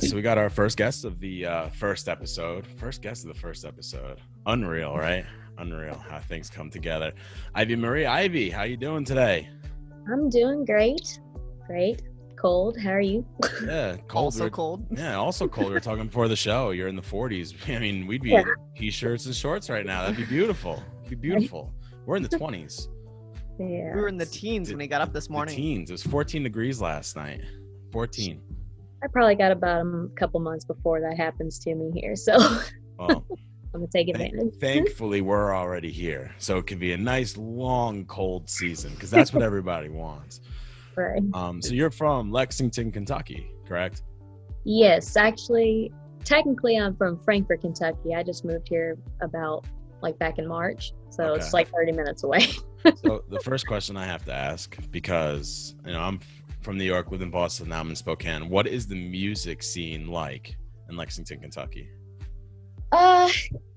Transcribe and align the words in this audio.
right, 0.00 0.10
so 0.10 0.16
we 0.16 0.22
got 0.22 0.38
our 0.38 0.50
first 0.50 0.76
guest 0.76 1.04
of 1.04 1.18
the 1.20 1.46
uh, 1.46 1.68
first 1.68 2.08
episode. 2.08 2.66
First 2.66 3.02
guest 3.02 3.24
of 3.26 3.34
the 3.34 3.40
first 3.40 3.64
episode. 3.64 4.20
Unreal, 4.46 4.96
right? 4.96 5.24
Unreal 5.58 6.02
how 6.08 6.20
things 6.20 6.48
come 6.48 6.70
together. 6.70 7.12
Ivy 7.54 7.76
Marie, 7.76 8.06
Ivy, 8.06 8.50
how 8.50 8.62
you 8.62 8.76
doing 8.76 9.04
today? 9.04 9.48
I'm 10.10 10.28
doing 10.30 10.64
great. 10.64 11.20
Great. 11.66 12.02
Cold. 12.36 12.78
How 12.78 12.92
are 12.92 13.00
you? 13.02 13.26
Yeah, 13.66 13.96
cold. 14.08 14.24
Also 14.26 14.40
We're- 14.44 14.50
cold. 14.50 14.86
Yeah, 14.96 15.16
also 15.16 15.46
cold. 15.46 15.68
We 15.68 15.74
were 15.74 15.80
talking 15.80 16.06
before 16.06 16.26
the 16.28 16.36
show. 16.36 16.70
You're 16.70 16.88
in 16.88 16.96
the 16.96 17.02
40s. 17.02 17.54
I 17.74 17.78
mean, 17.78 18.06
we'd 18.06 18.22
be 18.22 18.30
Yeah. 18.30 18.44
t-shirts 18.76 19.26
and 19.26 19.34
shorts 19.34 19.68
right 19.68 19.84
now. 19.84 20.02
That'd 20.02 20.16
be 20.16 20.24
beautiful. 20.24 20.82
It'd 21.04 21.20
be 21.20 21.28
beautiful. 21.28 21.74
We're 22.06 22.16
in 22.16 22.22
the 22.22 22.30
20s. 22.30 22.88
Yeah. 23.58 23.94
We 23.94 24.00
were 24.00 24.08
in 24.08 24.16
the 24.16 24.24
teens 24.24 24.70
when 24.70 24.78
we 24.78 24.86
got 24.86 25.02
up 25.02 25.12
this 25.12 25.26
The 25.26 25.34
morning. 25.34 25.54
teens. 25.54 25.90
It 25.90 25.92
was 25.92 26.02
14 26.02 26.42
degrees 26.42 26.80
last 26.80 27.14
night. 27.14 27.42
14. 27.92 28.40
I 29.02 29.06
probably 29.12 29.34
got 29.34 29.50
about 29.52 29.86
a 29.86 30.08
couple 30.16 30.40
months 30.40 30.64
before 30.64 31.00
that 31.00 31.16
happens 31.16 31.58
to 31.60 31.74
me 31.74 31.90
here, 31.98 32.14
so 32.16 32.36
Well, 32.98 33.26
I'm 33.74 33.80
gonna 33.80 33.86
take 33.94 34.08
advantage. 34.08 34.54
thankfully 34.60 35.20
we're 35.20 35.54
already 35.54 35.90
here 35.92 36.34
so 36.38 36.58
it 36.58 36.66
can 36.66 36.78
be 36.78 36.92
a 36.92 36.96
nice 36.96 37.36
long 37.36 38.04
cold 38.06 38.50
season 38.50 38.92
because 38.94 39.10
that's 39.10 39.32
what 39.32 39.42
everybody 39.50 39.88
wants 39.88 40.40
Right. 40.96 41.22
um 41.34 41.62
so 41.62 41.72
you're 41.72 41.92
from 41.92 42.32
lexington 42.32 42.90
kentucky 42.90 43.48
correct 43.66 44.02
Yes, 44.64 45.16
actually, 45.16 45.90
technically, 46.22 46.76
I'm 46.76 46.94
from 46.94 47.18
Frankfort, 47.24 47.62
Kentucky. 47.62 48.14
I 48.14 48.22
just 48.22 48.44
moved 48.44 48.68
here 48.68 48.98
about 49.22 49.64
like 50.02 50.18
back 50.18 50.38
in 50.38 50.46
March, 50.46 50.92
so 51.08 51.24
Okay. 51.28 51.36
it's 51.42 51.54
like 51.54 51.70
30 51.70 51.92
minutes 51.92 52.24
away. 52.24 52.46
so 52.96 53.22
the 53.30 53.38
first 53.40 53.66
question 53.66 53.96
i 53.96 54.04
have 54.04 54.24
to 54.26 54.32
ask 54.34 54.76
because 54.90 55.74
you 55.86 55.92
know 55.92 56.00
i'm 56.00 56.18
from 56.60 56.76
new 56.76 56.84
york 56.84 57.10
live 57.10 57.22
in 57.22 57.30
boston 57.30 57.68
now 57.68 57.80
i'm 57.80 57.90
in 57.90 57.96
spokane. 57.96 58.48
What 58.48 58.66
is 58.66 58.86
the 58.86 58.94
music 58.94 59.62
scene 59.62 60.08
like 60.08 60.56
in 60.88 60.96
lexington 60.96 61.40
kentucky? 61.40 61.90
Uh, 62.92 63.30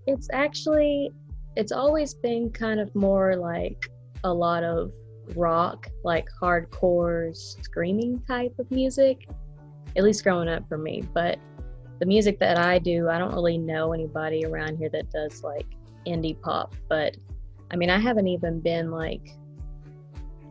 it's 0.08 0.28
actually 0.34 1.12
it's 1.56 1.72
always 1.72 2.14
been 2.14 2.50
kind 2.50 2.80
of 2.80 2.94
more 2.96 3.36
like 3.36 3.90
a 4.24 4.34
lot 4.34 4.64
of 4.64 4.92
rock, 5.36 5.88
like 6.04 6.28
hardcore 6.42 7.36
screaming 7.36 8.22
type 8.28 8.54
of 8.60 8.70
music. 8.72 9.28
At 9.96 10.04
least 10.04 10.24
growing 10.24 10.48
up 10.48 10.68
for 10.68 10.78
me, 10.78 11.04
but 11.14 11.38
the 12.00 12.06
music 12.06 12.40
that 12.40 12.58
I 12.58 12.80
do, 12.80 13.10
I 13.10 13.20
don't 13.20 13.34
really 13.34 13.58
know 13.58 13.94
anybody 13.94 14.46
around 14.46 14.78
here 14.78 14.90
that 14.90 15.12
does 15.12 15.44
like 15.44 15.68
indie 16.08 16.40
pop, 16.42 16.76
but 16.90 17.16
I 17.72 17.76
mean, 17.76 17.90
I 17.90 18.00
haven't 18.00 18.28
even 18.28 18.60
been 18.60 18.92
like 18.92 19.36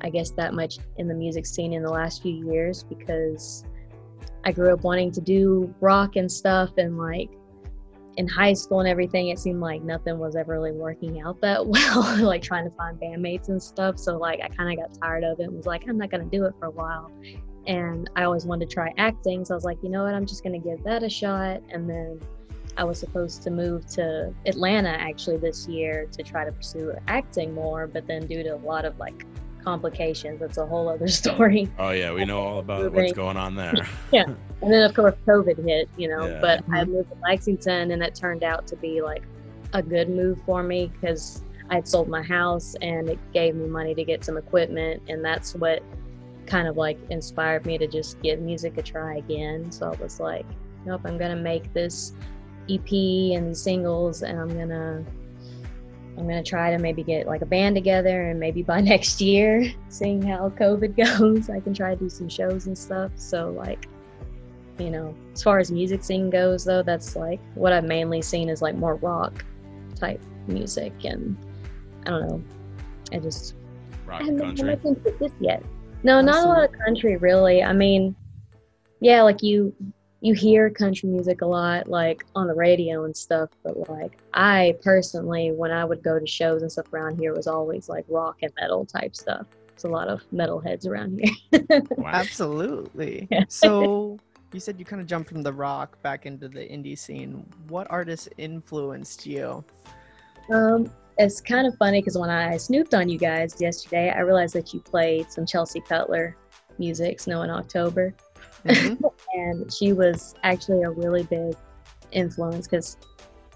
I 0.02 0.10
guess 0.10 0.30
that 0.32 0.54
much 0.54 0.78
in 0.98 1.08
the 1.08 1.14
music 1.14 1.46
scene 1.46 1.72
in 1.72 1.82
the 1.82 1.90
last 1.90 2.22
few 2.22 2.34
years 2.50 2.82
because 2.82 3.64
I 4.44 4.52
grew 4.52 4.72
up 4.72 4.82
wanting 4.82 5.12
to 5.12 5.20
do 5.20 5.72
rock 5.80 6.16
and 6.16 6.30
stuff 6.30 6.70
and 6.76 6.98
like 6.98 7.30
in 8.16 8.28
high 8.28 8.52
school 8.52 8.80
and 8.80 8.88
everything, 8.88 9.28
it 9.28 9.38
seemed 9.38 9.60
like 9.60 9.82
nothing 9.82 10.18
was 10.18 10.36
ever 10.36 10.52
really 10.52 10.72
working 10.72 11.22
out 11.22 11.40
that 11.40 11.64
well, 11.66 12.16
like 12.18 12.42
trying 12.42 12.68
to 12.68 12.76
find 12.76 12.98
bandmates 12.98 13.48
and 13.48 13.62
stuff. 13.62 13.98
So 13.98 14.18
like 14.18 14.40
I 14.42 14.48
kind 14.48 14.78
of 14.78 14.84
got 14.84 15.00
tired 15.00 15.24
of 15.24 15.40
it 15.40 15.44
and 15.44 15.56
was 15.56 15.66
like, 15.66 15.88
I'm 15.88 15.96
not 15.96 16.10
gonna 16.10 16.24
do 16.24 16.44
it 16.44 16.54
for 16.58 16.66
a 16.66 16.70
while. 16.70 17.10
And 17.66 18.10
I 18.16 18.24
always 18.24 18.44
wanted 18.44 18.68
to 18.68 18.74
try 18.74 18.92
acting, 18.98 19.44
so 19.44 19.54
I 19.54 19.56
was 19.56 19.64
like, 19.64 19.78
you 19.82 19.88
know 19.88 20.04
what, 20.04 20.14
I'm 20.14 20.26
just 20.26 20.42
gonna 20.42 20.58
give 20.58 20.82
that 20.84 21.02
a 21.02 21.08
shot. 21.08 21.62
And 21.70 21.88
then 21.88 22.20
I 22.76 22.84
was 22.84 22.98
supposed 22.98 23.42
to 23.42 23.50
move 23.50 23.86
to 23.92 24.34
Atlanta 24.46 24.90
actually 24.90 25.36
this 25.36 25.68
year 25.68 26.06
to 26.12 26.22
try 26.22 26.44
to 26.44 26.52
pursue 26.52 26.92
acting 27.06 27.54
more, 27.54 27.86
but 27.86 28.06
then 28.06 28.26
due 28.26 28.42
to 28.42 28.50
a 28.50 28.56
lot 28.56 28.84
of 28.84 28.98
like 28.98 29.26
complications, 29.62 30.40
that's 30.40 30.58
a 30.58 30.66
whole 30.66 30.88
other 30.88 31.08
story. 31.22 31.70
oh 31.78 31.90
yeah 31.90 32.12
we 32.12 32.24
know 32.24 32.40
all 32.40 32.58
about 32.58 32.92
what's 32.92 33.12
going 33.12 33.36
on 33.36 33.54
there 33.54 33.72
yeah, 34.12 34.24
And 34.62 34.72
then 34.72 34.84
of 34.84 34.94
course 34.94 35.14
COVID 35.26 35.64
hit, 35.66 35.88
you 35.96 36.08
know. 36.08 36.26
Yeah. 36.26 36.40
But 36.40 36.60
I 36.70 36.82
mm-hmm. 36.82 36.92
moved 36.92 37.10
to 37.10 37.16
Lexington, 37.22 37.90
and 37.90 38.02
it 38.02 38.14
turned 38.14 38.44
out 38.44 38.66
to 38.68 38.76
be 38.76 39.02
like 39.02 39.24
a 39.72 39.82
good 39.82 40.08
move 40.08 40.38
for 40.46 40.62
me 40.62 40.86
because 40.86 41.42
I 41.68 41.76
had 41.76 41.88
sold 41.88 42.08
my 42.08 42.22
house, 42.22 42.76
and 42.80 43.08
it 43.08 43.18
gave 43.32 43.56
me 43.56 43.66
money 43.66 43.94
to 43.94 44.04
get 44.04 44.24
some 44.24 44.36
equipment, 44.36 45.02
and 45.08 45.24
that's 45.24 45.54
what 45.54 45.82
kind 46.46 46.68
of 46.68 46.76
like 46.76 46.98
inspired 47.10 47.66
me 47.66 47.76
to 47.78 47.86
just 47.86 48.20
give 48.22 48.40
music 48.40 48.78
a 48.78 48.82
try 48.82 49.16
again. 49.16 49.70
So 49.72 49.92
I 49.92 49.96
was 49.96 50.20
like, 50.20 50.46
nope, 50.84 51.02
I'm 51.04 51.18
gonna 51.18 51.36
make 51.36 51.72
this 51.72 52.12
EP 52.70 52.92
and 52.92 53.48
these 53.48 53.60
singles, 53.60 54.22
and 54.22 54.38
I'm 54.38 54.56
gonna. 54.56 55.04
I'm 56.16 56.28
gonna 56.28 56.42
try 56.42 56.70
to 56.70 56.78
maybe 56.78 57.02
get 57.02 57.26
like 57.26 57.42
a 57.42 57.46
band 57.46 57.74
together, 57.74 58.28
and 58.30 58.38
maybe 58.38 58.62
by 58.62 58.80
next 58.92 59.20
year, 59.20 59.72
seeing 59.88 60.22
how 60.22 60.50
COVID 60.50 60.96
goes, 61.18 61.50
I 61.50 61.60
can 61.60 61.74
try 61.74 61.94
to 61.94 62.00
do 62.00 62.08
some 62.08 62.28
shows 62.28 62.66
and 62.66 62.76
stuff. 62.76 63.12
So 63.16 63.50
like, 63.50 63.86
you 64.78 64.90
know 64.90 65.14
as 65.34 65.42
far 65.42 65.58
as 65.58 65.70
music 65.70 66.02
scene 66.02 66.30
goes 66.30 66.64
though 66.64 66.82
that's 66.82 67.14
like 67.14 67.38
what 67.54 67.74
i've 67.74 67.84
mainly 67.84 68.22
seen 68.22 68.48
is 68.48 68.62
like 68.62 68.74
more 68.74 68.94
rock 68.96 69.44
type 69.94 70.20
music. 70.46 70.92
And 71.04 71.36
i 72.06 72.10
don't 72.10 72.28
know. 72.28 72.42
I 73.12 73.18
just 73.18 73.54
rock 74.06 74.20
i 74.20 74.24
haven't 74.24 74.56
country? 74.56 74.78
into 74.84 75.14
this 75.18 75.32
yet. 75.40 75.62
No 76.02 76.20
not 76.20 76.44
a 76.44 76.48
lot 76.48 76.64
of 76.64 76.72
country 76.84 77.16
really. 77.16 77.62
I 77.62 77.72
mean 77.72 78.14
yeah 79.00 79.22
like 79.22 79.42
you 79.42 79.74
you 80.22 80.34
hear 80.34 80.70
country 80.70 81.08
music 81.08 81.42
a 81.42 81.46
lot 81.46 81.88
like 81.88 82.24
on 82.34 82.46
the 82.46 82.54
radio 82.54 83.04
and 83.04 83.16
stuff 83.16 83.50
but 83.62 83.76
like 83.90 84.18
i 84.34 84.74
personally 84.82 85.52
when 85.52 85.70
i 85.70 85.84
would 85.84 86.02
go 86.02 86.18
to 86.18 86.26
shows 86.26 86.62
and 86.62 86.70
stuff 86.70 86.90
around 86.92 87.18
here 87.18 87.34
was 87.34 87.46
always 87.46 87.88
like 87.88 88.04
rock 88.08 88.36
and 88.42 88.52
metal 88.58 88.86
type 88.86 89.14
stuff 89.14 89.46
it's 89.74 89.84
a 89.84 89.88
lot 89.88 90.08
of 90.08 90.22
metal 90.32 90.60
heads 90.60 90.86
around 90.86 91.20
here 91.20 91.60
Wow. 91.96 92.10
Absolutely. 92.12 93.28
Yeah. 93.30 93.44
So 93.48 94.18
you 94.52 94.60
said 94.60 94.78
you 94.78 94.84
kind 94.84 95.00
of 95.00 95.08
jumped 95.08 95.30
from 95.30 95.42
the 95.42 95.52
rock 95.52 96.00
back 96.02 96.26
into 96.26 96.48
the 96.48 96.60
indie 96.60 96.98
scene. 96.98 97.46
What 97.68 97.86
artists 97.90 98.28
influenced 98.38 99.26
you? 99.26 99.64
Um, 100.50 100.90
it's 101.18 101.40
kind 101.40 101.66
of 101.66 101.76
funny 101.76 102.00
because 102.00 102.18
when 102.18 102.30
I 102.30 102.56
snooped 102.56 102.94
on 102.94 103.08
you 103.08 103.18
guys 103.18 103.60
yesterday, 103.60 104.10
I 104.10 104.20
realized 104.20 104.54
that 104.54 104.72
you 104.72 104.80
played 104.80 105.30
some 105.30 105.46
Chelsea 105.46 105.80
Cutler 105.80 106.36
music, 106.78 107.20
Snow 107.20 107.42
in 107.42 107.50
October, 107.50 108.14
Mhm. 108.64 109.10
and 109.34 109.72
she 109.72 109.92
was 109.92 110.34
actually 110.42 110.82
a 110.82 110.90
really 110.90 111.24
big 111.24 111.54
influence 112.12 112.66
because 112.66 112.96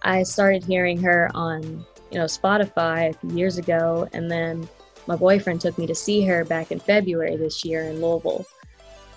I 0.02 0.22
started 0.22 0.64
hearing 0.64 1.00
her 1.02 1.30
on, 1.34 1.62
you 2.10 2.18
know, 2.18 2.24
Spotify 2.24 3.10
a 3.10 3.12
few 3.14 3.36
years 3.36 3.58
ago, 3.58 4.08
and 4.12 4.30
then 4.30 4.68
my 5.06 5.16
boyfriend 5.16 5.60
took 5.60 5.78
me 5.78 5.86
to 5.86 5.94
see 5.94 6.24
her 6.24 6.44
back 6.44 6.72
in 6.72 6.78
February 6.80 7.36
this 7.36 7.64
year 7.64 7.82
in 7.82 8.00
Louisville, 8.00 8.44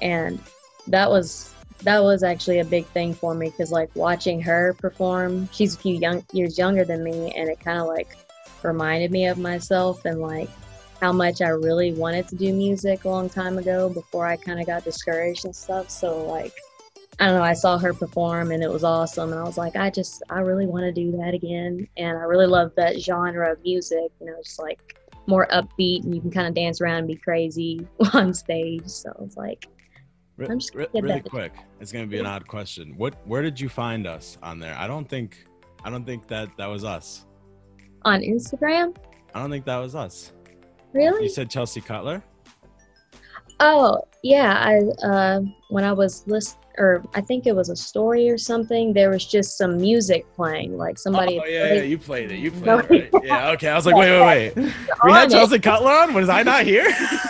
and 0.02 0.40
that 0.88 1.10
was 1.10 1.54
that 1.84 2.04
was 2.04 2.24
actually 2.24 2.60
a 2.60 2.66
big 2.66 2.86
thing 2.88 3.14
for 3.14 3.34
me 3.34 3.50
because 3.50 3.72
like 3.72 3.90
watching 3.96 4.42
her 4.42 4.74
perform 4.80 5.48
she's 5.54 5.76
a 5.76 5.78
few 5.78 5.96
young 5.96 6.24
years 6.34 6.58
younger 6.58 6.84
than 6.84 7.04
me 7.04 7.32
and 7.38 7.50
it 7.50 7.60
kind 7.60 7.80
of 7.80 7.88
like 7.88 8.18
reminded 8.64 9.12
me 9.12 9.28
of 9.28 9.38
myself 9.38 10.04
and 10.04 10.20
like 10.20 10.50
how 11.00 11.12
much 11.12 11.42
i 11.42 11.48
really 11.48 11.94
wanted 11.94 12.28
to 12.28 12.36
do 12.36 12.54
music 12.54 13.06
a 13.06 13.10
long 13.10 13.30
time 13.30 13.58
ago 13.58 13.90
before 13.90 14.26
i 14.26 14.36
kind 14.36 14.60
of 14.60 14.66
got 14.66 14.84
discouraged 14.84 15.46
and 15.46 15.56
stuff 15.56 15.90
so 15.90 16.26
like 16.26 16.54
i 17.20 17.26
don't 17.26 17.36
know 17.36 17.44
i 17.44 17.54
saw 17.54 17.78
her 17.78 17.94
perform 17.94 18.52
and 18.52 18.64
it 18.64 18.70
was 18.70 18.84
awesome 18.84 19.32
and 19.32 19.40
i 19.40 19.44
was 19.44 19.58
like 19.58 19.76
i 19.76 19.90
just 19.90 20.24
i 20.30 20.40
really 20.40 20.68
want 20.68 20.84
to 20.84 20.92
do 20.92 21.12
that 21.12 21.34
again 21.34 21.88
and 21.98 22.18
i 22.18 22.22
really 22.22 22.48
love 22.48 22.72
that 22.76 23.00
genre 23.00 23.52
of 23.52 23.62
music 23.64 24.12
you 24.20 24.26
know 24.26 24.36
just 24.44 24.60
like 24.60 24.96
more 25.28 25.48
upbeat 25.48 26.04
and 26.04 26.16
you 26.16 26.22
can 26.22 26.32
kind 26.32 26.48
of 26.48 26.54
dance 26.54 26.82
around 26.82 26.98
and 26.98 27.08
be 27.08 27.16
crazy 27.16 27.86
on 28.14 28.34
stage 28.34 28.88
so 28.88 29.12
it's 29.22 29.38
like 29.38 29.68
I'm 30.48 30.60
just 30.60 30.74
re- 30.74 30.88
really 30.94 31.16
get 31.16 31.30
quick. 31.30 31.52
It's 31.82 31.92
gonna 31.92 32.08
be 32.08 32.18
an 32.18 32.26
odd 32.26 32.48
question. 32.48 32.94
What? 32.96 33.16
Where 33.28 33.42
did 33.42 33.60
you 33.60 33.68
find 33.68 34.08
us 34.08 34.38
on 34.42 34.58
there? 34.58 34.74
I 34.78 34.88
don't 34.88 35.04
think. 35.04 35.46
I 35.84 35.90
don't 35.90 36.06
think 36.06 36.30
that 36.30 36.56
that 36.56 36.68
was 36.68 36.86
us. 36.86 37.26
on 38.06 38.22
instagram 38.22 38.96
I 39.34 39.42
don't 39.42 39.50
think 39.50 39.66
that 39.66 39.78
was 39.78 39.96
us. 39.96 40.32
Really 40.94 41.24
You 41.24 41.30
said 41.30 41.50
Chelsea 41.50 41.82
Cutler. 41.82 42.24
Oh 43.60 44.02
yeah, 44.24 44.54
I 44.58 45.06
uh, 45.06 45.42
when 45.70 45.84
I 45.84 45.92
was 45.92 46.26
list 46.28 46.58
or 46.78 47.04
I 47.14 47.22
think 47.22 47.46
it 47.46 47.56
was 47.56 47.70
a 47.70 47.76
story 47.76 48.30
or 48.30 48.38
something. 48.38 48.94
There 48.94 49.10
was 49.10 49.26
just 49.26 49.58
some 49.58 49.78
music 49.78 50.26
playing, 50.34 50.78
like 50.78 50.98
somebody. 50.98 51.38
oh 51.38 51.42
had 51.42 51.52
yeah, 51.52 51.74
yeah, 51.74 51.82
you 51.82 51.98
played 51.98 52.32
it. 52.32 52.38
You 52.38 52.52
played 52.52 52.86
it. 52.90 53.14
Right? 53.14 53.24
Yeah. 53.24 53.50
Okay. 53.52 53.68
I 53.68 53.76
was 53.76 53.86
like, 53.86 53.96
wait, 53.96 54.20
wait, 54.22 54.56
wait. 54.56 54.74
We 55.04 55.12
on 55.12 55.18
had 55.18 55.30
it. 55.30 55.36
Chelsea 55.36 55.60
Cutler 55.60 55.92
on. 55.92 56.14
Was 56.14 56.30
I 56.30 56.44
not 56.44 56.64
here? 56.64 56.88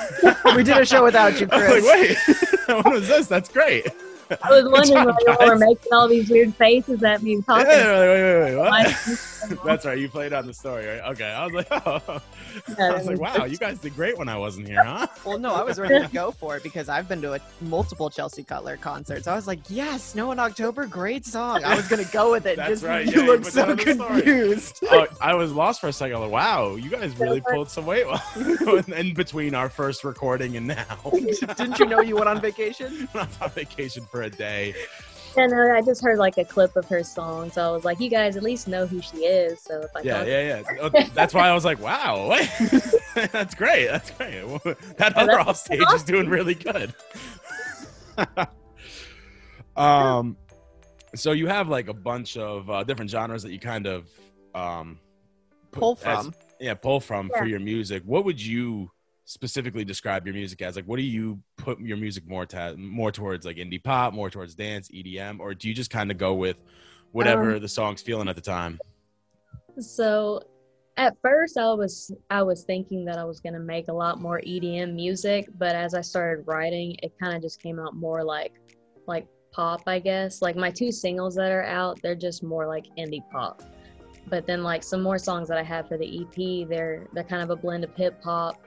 we 0.55 0.63
did 0.63 0.77
a 0.77 0.85
show 0.85 1.03
without 1.03 1.41
you, 1.41 1.47
I 1.51 1.73
was 1.73 1.83
like, 1.83 1.93
wait. 1.93 2.83
what 2.83 2.93
was 2.93 3.07
this? 3.07 3.27
That's 3.27 3.49
great. 3.49 3.87
I 4.43 4.49
was 4.51 4.63
wondering 4.71 5.05
job, 5.05 5.07
why 5.07 5.15
you 5.25 5.37
all 5.39 5.47
were 5.47 5.57
making 5.57 5.93
all 5.93 6.07
these 6.07 6.29
weird 6.29 6.53
faces 6.55 7.03
at 7.03 7.21
me 7.23 7.35
Yeah, 7.35 7.41
talking. 7.41 7.67
wait, 7.67 7.85
wait, 7.87 8.23
wait, 8.23 8.55
wait. 8.55 8.57
What? 8.57 9.19
That's 9.65 9.85
right. 9.85 9.97
You 9.97 10.09
played 10.09 10.33
on 10.33 10.45
the 10.45 10.53
story, 10.53 10.85
right? 10.85 11.01
Okay. 11.11 11.25
I 11.25 11.45
was 11.45 11.53
like, 11.53 11.67
oh. 11.71 12.21
Yeah, 12.77 12.91
I 12.91 12.93
was 12.97 13.07
like, 13.07 13.19
wow, 13.19 13.45
you 13.45 13.57
guys 13.57 13.79
did 13.79 13.95
great 13.95 14.17
when 14.17 14.29
I 14.29 14.37
wasn't 14.37 14.67
here, 14.67 14.83
huh? 14.83 15.07
Well, 15.25 15.39
no, 15.39 15.53
I 15.53 15.63
was 15.63 15.79
ready 15.79 15.99
to 15.99 16.11
go 16.13 16.31
for 16.31 16.57
it 16.57 16.63
because 16.63 16.89
I've 16.89 17.07
been 17.07 17.21
to 17.21 17.33
a, 17.33 17.39
multiple 17.61 18.09
Chelsea 18.09 18.43
Cutler 18.43 18.77
concerts. 18.77 19.27
I 19.27 19.35
was 19.35 19.47
like, 19.47 19.59
yes, 19.69 20.03
Snow 20.03 20.31
in 20.31 20.39
October, 20.39 20.85
great 20.85 21.25
song. 21.25 21.63
I 21.63 21.75
was 21.75 21.87
going 21.87 22.03
to 22.03 22.11
go 22.11 22.31
with 22.31 22.45
it. 22.45 22.57
That's 22.57 22.69
just 22.69 22.83
right, 22.83 23.05
You 23.05 23.11
yeah, 23.13 23.21
you 23.21 23.27
look 23.27 23.45
so 23.45 23.61
that 23.61 23.69
on 23.69 23.77
the 23.77 23.93
story. 23.93 24.21
confused. 24.21 24.79
oh, 24.91 25.07
I 25.21 25.33
was 25.35 25.51
lost 25.51 25.81
for 25.81 25.87
a 25.87 25.93
second. 25.93 26.19
Like, 26.19 26.31
wow, 26.31 26.75
you 26.75 26.89
guys 26.89 27.17
really 27.17 27.41
pulled 27.41 27.69
some 27.69 27.85
weight 27.85 28.05
in 28.95 29.13
between 29.13 29.55
our 29.55 29.69
first 29.69 30.03
recording 30.03 30.57
and 30.57 30.67
now. 30.67 30.85
Didn't 31.55 31.79
you 31.79 31.85
know 31.85 32.01
you 32.01 32.15
went 32.15 32.29
on 32.29 32.41
vacation? 32.41 33.07
I'm 33.13 33.27
on 33.41 33.49
vacation 33.51 34.05
for 34.11 34.18
a 34.23 34.29
day. 34.29 34.73
And 35.37 35.53
uh, 35.53 35.73
I 35.75 35.81
just 35.81 36.03
heard 36.03 36.17
like 36.17 36.37
a 36.39 36.43
clip 36.45 36.75
of 36.75 36.85
her 36.87 37.03
song, 37.03 37.51
so 37.51 37.61
I 37.63 37.71
was 37.71 37.85
like, 37.85 37.99
"You 37.99 38.09
guys 38.09 38.35
at 38.35 38.41
least 38.43 38.67
know 38.67 38.87
who 38.87 38.99
she 38.99 39.17
is." 39.17 39.61
So 39.61 39.79
if 39.81 39.89
I 39.95 40.01
Yeah, 40.01 40.17
talk- 40.19 40.27
yeah, 40.27 40.61
yeah. 40.69 40.77
Oh, 40.81 40.89
That's 41.13 41.33
why 41.35 41.47
I 41.47 41.53
was 41.53 41.63
like, 41.63 41.79
wow, 41.79 42.35
that's 43.31 43.53
great. 43.53 43.87
That's 43.87 44.09
great. 44.11 44.43
That 44.97 45.13
Oh, 45.15 45.21
other 45.21 45.33
that's 45.35 45.47
off 45.47 45.57
stage 45.57 45.83
is 45.93 46.03
doing 46.03 46.29
really 46.29 46.55
good. 46.55 46.93
um, 49.77 50.35
so 51.15 51.31
you 51.31 51.47
have 51.47 51.69
like 51.69 51.87
a 51.87 51.93
bunch 51.93 52.37
of 52.37 52.69
uh, 52.69 52.83
different 52.83 53.09
genres 53.11 53.43
that 53.43 53.51
you 53.51 53.59
kind 53.59 53.85
of 53.87 54.07
um 54.55 54.99
put 55.71 55.81
Pull 55.81 55.99
as- 56.03 56.25
from. 56.25 56.33
yeah, 56.59 56.73
pull 56.73 56.99
from 56.99 57.29
for 57.37 57.45
your 57.45 57.59
music. 57.59 58.03
What 58.05 58.25
would 58.25 58.43
you 58.43 58.91
specifically 59.29 59.85
describe 59.85 60.25
your 60.25 60.33
music 60.33 60.61
as? 60.63 60.75
Like, 60.75 60.85
what 60.85 60.97
do 60.97 61.03
you 61.03 61.39
put 61.55 61.79
your 61.79 61.97
music 61.97 62.27
more 62.27 62.47
to 62.47 62.75
more 62.77 63.11
towards 63.11 63.45
like 63.45 63.57
indie 63.57 63.81
pop, 63.81 64.13
more 64.13 64.29
towards 64.29 64.55
dance, 64.55 64.89
EDM, 64.89 65.39
or 65.39 65.53
do 65.53 65.67
you 65.67 65.73
just 65.73 65.91
kind 65.91 66.09
of 66.09 66.17
go 66.17 66.33
with 66.33 66.57
whatever 67.11 67.55
Um, 67.55 67.61
the 67.61 67.67
song's 67.67 68.01
feeling 68.01 68.27
at 68.27 68.35
the 68.35 68.41
time? 68.41 68.79
So 69.79 70.41
at 70.97 71.15
first 71.21 71.57
I 71.57 71.71
was 71.73 72.11
I 72.31 72.41
was 72.41 72.63
thinking 72.63 73.05
that 73.05 73.17
I 73.19 73.23
was 73.23 73.39
gonna 73.39 73.59
make 73.59 73.87
a 73.87 73.93
lot 73.93 74.19
more 74.19 74.41
EDM 74.41 74.95
music, 74.95 75.47
but 75.59 75.75
as 75.75 75.93
I 75.93 76.01
started 76.01 76.47
writing, 76.47 76.97
it 77.03 77.13
kind 77.19 77.35
of 77.35 77.41
just 77.41 77.61
came 77.61 77.79
out 77.79 77.95
more 77.95 78.23
like 78.23 78.53
like 79.05 79.27
pop, 79.51 79.83
I 79.85 79.99
guess. 79.99 80.41
Like 80.41 80.55
my 80.55 80.71
two 80.71 80.91
singles 80.91 81.35
that 81.35 81.51
are 81.51 81.65
out, 81.65 82.01
they're 82.01 82.15
just 82.15 82.41
more 82.41 82.65
like 82.65 82.87
indie 82.97 83.23
pop. 83.31 83.61
But 84.27 84.47
then 84.47 84.63
like 84.63 84.83
some 84.83 85.03
more 85.03 85.19
songs 85.19 85.47
that 85.49 85.57
I 85.59 85.63
have 85.63 85.87
for 85.87 85.97
the 85.97 86.21
EP, 86.21 86.67
they're 86.67 87.07
they're 87.13 87.23
kind 87.23 87.43
of 87.43 87.51
a 87.51 87.55
blend 87.55 87.83
of 87.83 87.95
hip 87.95 88.23
hop. 88.23 88.59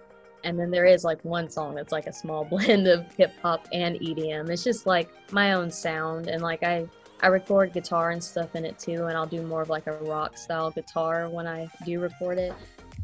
And 0.45 0.59
then 0.59 0.71
there 0.71 0.85
is 0.85 1.05
like 1.05 1.25
one 1.25 1.49
song 1.49 1.75
that's 1.75 1.93
like 1.93 2.07
a 2.07 2.13
small 2.13 2.45
blend 2.51 2.87
of 2.89 3.11
hip 3.15 3.33
hop 3.43 3.69
and 3.73 3.97
EDM. 3.97 4.51
It's 4.51 4.65
just 4.65 4.87
like 4.87 5.09
my 5.33 5.53
own 5.53 5.71
sound 5.71 6.29
and 6.29 6.43
like 6.43 6.63
I 6.63 6.89
I 7.21 7.29
record 7.29 7.73
guitar 7.73 8.11
and 8.11 8.23
stuff 8.23 8.57
in 8.57 8.65
it 8.65 8.81
too, 8.81 9.07
and 9.07 9.17
I'll 9.17 9.27
do 9.27 9.43
more 9.43 9.63
of 9.63 9.69
like 9.71 9.87
a 9.87 9.93
rock 9.99 10.37
style 10.37 10.73
guitar 10.73 11.29
when 11.29 11.47
I 11.47 11.69
do 11.85 12.01
record 12.01 12.39
it. 12.39 12.53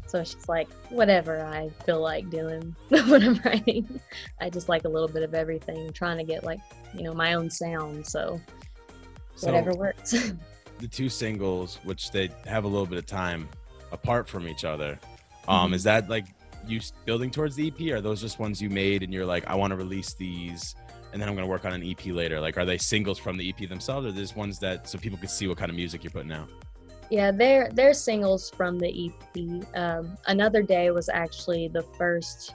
So 0.07 0.19
it's 0.19 0.33
just 0.33 0.49
like 0.49 0.69
whatever 0.89 1.41
I 1.45 1.69
feel 1.85 2.01
like 2.01 2.29
doing 2.29 2.75
when 2.89 3.23
I'm 3.23 3.39
writing. 3.45 4.01
I 4.41 4.49
just 4.49 4.67
like 4.67 4.83
a 4.83 4.89
little 4.89 5.07
bit 5.07 5.23
of 5.23 5.33
everything, 5.33 5.93
trying 5.93 6.17
to 6.17 6.25
get 6.25 6.43
like, 6.43 6.59
you 6.93 7.03
know, 7.03 7.13
my 7.13 7.35
own 7.35 7.49
sound. 7.49 8.05
So 8.05 8.41
whatever 9.41 9.71
works. 9.73 10.11
the 10.79 10.87
two 10.87 11.07
singles, 11.07 11.79
which 11.83 12.11
they 12.11 12.29
have 12.45 12.65
a 12.65 12.67
little 12.67 12.85
bit 12.87 12.97
of 12.97 13.05
time 13.05 13.47
apart 13.93 14.27
from 14.27 14.47
each 14.47 14.65
other, 14.65 14.99
um, 15.47 15.71
Mhm. 15.71 15.75
is 15.75 15.83
that 15.83 16.09
like 16.09 16.25
you 16.67 16.79
building 17.05 17.31
towards 17.31 17.55
the 17.55 17.67
EP? 17.67 17.93
Are 17.93 18.01
those 18.01 18.21
just 18.21 18.39
ones 18.39 18.61
you 18.61 18.69
made 18.69 19.03
and 19.03 19.13
you're 19.13 19.25
like, 19.25 19.47
I 19.47 19.55
want 19.55 19.71
to 19.71 19.77
release 19.77 20.13
these, 20.13 20.75
and 21.11 21.21
then 21.21 21.27
I'm 21.29 21.35
gonna 21.35 21.47
work 21.47 21.65
on 21.65 21.73
an 21.73 21.83
EP 21.83 22.05
later? 22.07 22.39
Like, 22.39 22.57
are 22.57 22.65
they 22.65 22.77
singles 22.77 23.17
from 23.17 23.37
the 23.37 23.49
EP 23.49 23.69
themselves, 23.69 24.07
or 24.07 24.11
just 24.11 24.35
ones 24.35 24.59
that 24.59 24.87
so 24.87 24.97
people 24.97 25.17
can 25.17 25.27
see 25.27 25.47
what 25.47 25.57
kind 25.57 25.69
of 25.69 25.75
music 25.75 26.03
you're 26.03 26.11
putting 26.11 26.31
out? 26.31 26.49
yeah, 27.09 27.31
they're 27.31 27.69
they're 27.73 27.93
singles 27.93 28.49
from 28.49 28.77
the 28.77 29.11
EP. 29.11 29.75
Um, 29.75 30.15
Another 30.27 30.61
Day 30.61 30.91
was 30.91 31.09
actually 31.09 31.67
the 31.67 31.81
first 31.97 32.53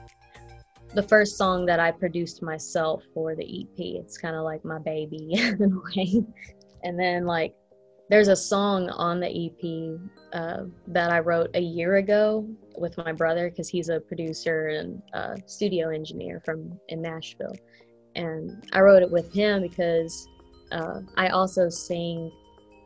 the 0.93 1.03
first 1.03 1.37
song 1.37 1.65
that 1.65 1.79
I 1.79 1.91
produced 1.91 2.41
myself 2.41 3.03
for 3.13 3.35
the 3.35 3.43
EP. 3.43 3.77
It's 3.77 4.17
kind 4.17 4.35
of 4.35 4.43
like 4.43 4.63
my 4.63 4.79
baby 4.79 5.27
in 5.33 5.61
a 5.61 5.97
way. 5.97 6.23
And 6.83 6.97
then 6.97 7.25
like 7.25 7.53
there's 8.09 8.27
a 8.27 8.35
song 8.35 8.89
on 8.89 9.19
the 9.19 9.27
EP 9.27 9.99
uh, 10.33 10.65
that 10.87 11.11
I 11.11 11.19
wrote 11.19 11.49
a 11.55 11.61
year 11.61 11.95
ago 11.95 12.47
with 12.77 12.97
my 12.97 13.11
brother 13.11 13.49
because 13.49 13.69
he's 13.69 13.89
a 13.89 13.99
producer 13.99 14.67
and 14.67 15.01
studio 15.45 15.89
engineer 15.89 16.41
from 16.45 16.79
in 16.89 17.01
Nashville, 17.01 17.55
and 18.15 18.63
I 18.73 18.81
wrote 18.81 19.01
it 19.01 19.11
with 19.11 19.33
him 19.33 19.61
because 19.61 20.27
uh, 20.71 21.01
I 21.17 21.29
also 21.29 21.69
sing 21.69 22.31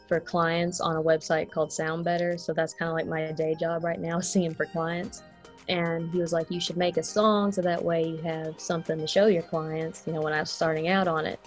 for 0.09 0.19
clients 0.19 0.81
on 0.81 0.95
a 0.95 1.01
website 1.01 1.51
called 1.51 1.69
SoundBetter. 1.69 2.39
So 2.39 2.51
that's 2.51 2.73
kind 2.73 2.89
of 2.89 2.95
like 2.95 3.07
my 3.07 3.31
day 3.31 3.55
job 3.57 3.83
right 3.83 3.99
now, 3.99 4.19
singing 4.33 4.53
for 4.53 4.65
clients. 4.65 5.23
And 5.69 6.11
he 6.11 6.19
was 6.19 6.33
like, 6.33 6.49
You 6.49 6.59
should 6.59 6.77
make 6.77 6.97
a 6.97 7.03
song 7.03 7.51
so 7.51 7.61
that 7.61 7.81
way 7.81 8.03
you 8.03 8.17
have 8.17 8.59
something 8.59 8.97
to 8.97 9.07
show 9.07 9.27
your 9.27 9.43
clients, 9.43 10.03
you 10.07 10.13
know, 10.13 10.21
when 10.21 10.33
I 10.33 10.39
was 10.39 10.49
starting 10.49 10.87
out 10.87 11.07
on 11.07 11.25
it. 11.25 11.39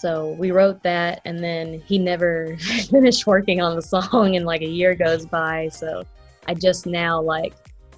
So 0.00 0.30
we 0.38 0.52
wrote 0.52 0.80
that, 0.84 1.20
and 1.24 1.42
then 1.42 1.82
he 1.84 1.98
never 1.98 2.56
finished 2.90 3.26
working 3.26 3.60
on 3.60 3.74
the 3.74 3.82
song, 3.82 4.36
and 4.36 4.46
like 4.46 4.62
a 4.62 4.68
year 4.68 4.94
goes 4.94 5.26
by. 5.26 5.68
So 5.72 6.04
I 6.46 6.54
just 6.54 6.86
now, 6.86 7.20
like, 7.20 7.54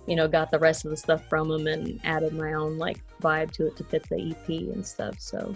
you 0.06 0.16
know, 0.16 0.26
got 0.26 0.50
the 0.50 0.58
rest 0.58 0.86
of 0.86 0.90
the 0.92 0.96
stuff 0.96 1.28
from 1.28 1.50
him 1.50 1.66
and 1.66 2.00
added 2.04 2.32
my 2.32 2.54
own 2.54 2.78
like 2.78 3.00
vibe 3.20 3.50
to 3.52 3.66
it 3.66 3.76
to 3.76 3.84
fit 3.84 4.08
the 4.08 4.30
EP 4.30 4.48
and 4.48 4.84
stuff. 4.84 5.20
So 5.20 5.54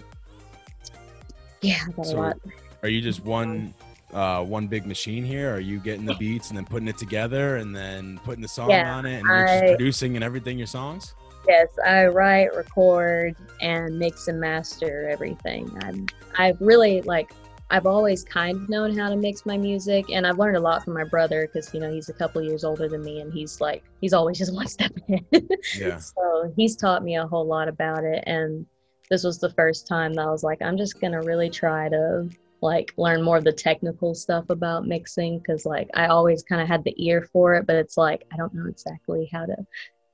yeah, 1.61 1.79
I 1.87 1.91
got 1.93 2.05
So 2.05 2.17
a 2.17 2.21
lot. 2.21 2.37
Are 2.83 2.89
you 2.89 3.01
just 3.01 3.23
one 3.23 3.73
uh 4.13 4.43
one 4.43 4.67
big 4.67 4.85
machine 4.85 5.25
here? 5.25 5.51
Are 5.53 5.59
you 5.59 5.79
getting 5.79 6.05
the 6.05 6.13
beats 6.13 6.49
and 6.49 6.57
then 6.57 6.65
putting 6.65 6.87
it 6.87 6.97
together 6.99 7.57
and 7.57 7.75
then 7.75 8.19
putting 8.23 8.43
the 8.43 8.47
song 8.47 8.69
Yeah, 8.69 8.95
on 8.95 9.07
it 9.07 9.21
and 9.21 9.31
I- 9.31 9.67
producing 9.67 10.15
and 10.15 10.23
everything 10.23 10.59
your 10.59 10.67
songs? 10.67 11.15
Yes, 11.47 11.69
I 11.85 12.07
write, 12.07 12.55
record, 12.55 13.35
and 13.61 13.97
mix 13.97 14.27
and 14.27 14.39
master 14.39 15.09
everything. 15.09 15.71
I'm 15.81 16.07
I've 16.37 16.59
really 16.59 17.01
like 17.01 17.31
I've 17.69 17.85
always 17.85 18.23
kind 18.23 18.57
of 18.57 18.69
known 18.69 18.95
how 18.97 19.09
to 19.09 19.15
mix 19.15 19.45
my 19.45 19.57
music, 19.57 20.09
and 20.11 20.25
I've 20.25 20.37
learned 20.37 20.57
a 20.57 20.59
lot 20.59 20.83
from 20.83 20.93
my 20.93 21.03
brother 21.03 21.47
because 21.47 21.73
you 21.73 21.79
know 21.79 21.91
he's 21.91 22.09
a 22.09 22.13
couple 22.13 22.41
years 22.41 22.63
older 22.63 22.87
than 22.87 23.03
me, 23.03 23.21
and 23.21 23.33
he's 23.33 23.59
like 23.59 23.83
he's 24.01 24.13
always 24.13 24.37
just 24.39 24.53
one 24.53 24.67
step 24.67 24.91
ahead. 25.07 25.47
Yeah. 25.77 25.99
So 26.15 26.53
he's 26.55 26.75
taught 26.75 27.03
me 27.03 27.15
a 27.15 27.27
whole 27.27 27.45
lot 27.45 27.67
about 27.67 28.03
it, 28.03 28.23
and 28.27 28.65
this 29.09 29.23
was 29.23 29.39
the 29.39 29.51
first 29.51 29.87
time 29.87 30.13
that 30.13 30.25
I 30.25 30.31
was 30.31 30.43
like, 30.43 30.61
I'm 30.61 30.77
just 30.77 30.99
gonna 30.99 31.21
really 31.21 31.49
try 31.49 31.89
to 31.89 32.29
like 32.61 32.93
learn 32.97 33.21
more 33.21 33.37
of 33.37 33.43
the 33.43 33.53
technical 33.53 34.15
stuff 34.15 34.49
about 34.49 34.87
mixing 34.87 35.37
because 35.39 35.65
like 35.65 35.89
I 35.93 36.07
always 36.07 36.43
kind 36.43 36.61
of 36.61 36.67
had 36.67 36.83
the 36.83 36.95
ear 36.97 37.27
for 37.31 37.55
it, 37.55 37.67
but 37.67 37.75
it's 37.75 37.97
like 37.97 38.23
I 38.33 38.37
don't 38.37 38.53
know 38.53 38.67
exactly 38.67 39.29
how 39.31 39.45
to 39.45 39.55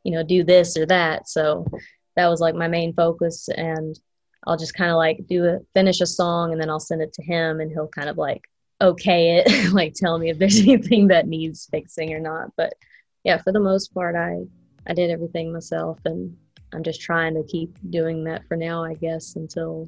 you 0.03 0.11
know 0.11 0.23
do 0.23 0.43
this 0.43 0.77
or 0.77 0.85
that. 0.87 1.27
So 1.27 1.65
that 2.15 2.27
was 2.27 2.39
like 2.39 2.55
my 2.55 2.67
main 2.67 2.93
focus 2.93 3.47
and 3.55 3.99
i'll 4.47 4.57
just 4.57 4.73
kind 4.73 4.91
of 4.91 4.97
like 4.97 5.19
do 5.27 5.45
it 5.45 5.65
finish 5.73 6.01
a 6.01 6.05
song 6.05 6.51
and 6.51 6.59
then 6.59 6.69
i'll 6.69 6.79
send 6.79 7.01
it 7.01 7.13
to 7.13 7.23
him 7.23 7.59
and 7.59 7.71
he'll 7.71 7.87
kind 7.87 8.09
of 8.09 8.17
like 8.17 8.41
okay 8.81 9.37
it 9.37 9.71
like 9.73 9.93
tell 9.93 10.17
me 10.17 10.29
if 10.29 10.37
there's 10.37 10.59
anything 10.67 11.07
that 11.07 11.27
needs 11.27 11.67
fixing 11.71 12.13
or 12.13 12.19
not. 12.19 12.51
But 12.57 12.73
yeah 13.23 13.37
for 13.37 13.51
the 13.51 13.59
most 13.59 13.93
part 13.93 14.15
i 14.15 14.39
i 14.87 14.93
did 14.93 15.11
everything 15.11 15.53
myself 15.53 15.99
and 16.05 16.35
i'm 16.73 16.83
just 16.83 17.01
trying 17.01 17.35
to 17.35 17.43
keep 17.43 17.75
doing 17.89 18.23
that 18.23 18.41
for 18.47 18.57
now 18.57 18.83
i 18.83 18.95
guess 18.95 19.35
until 19.35 19.87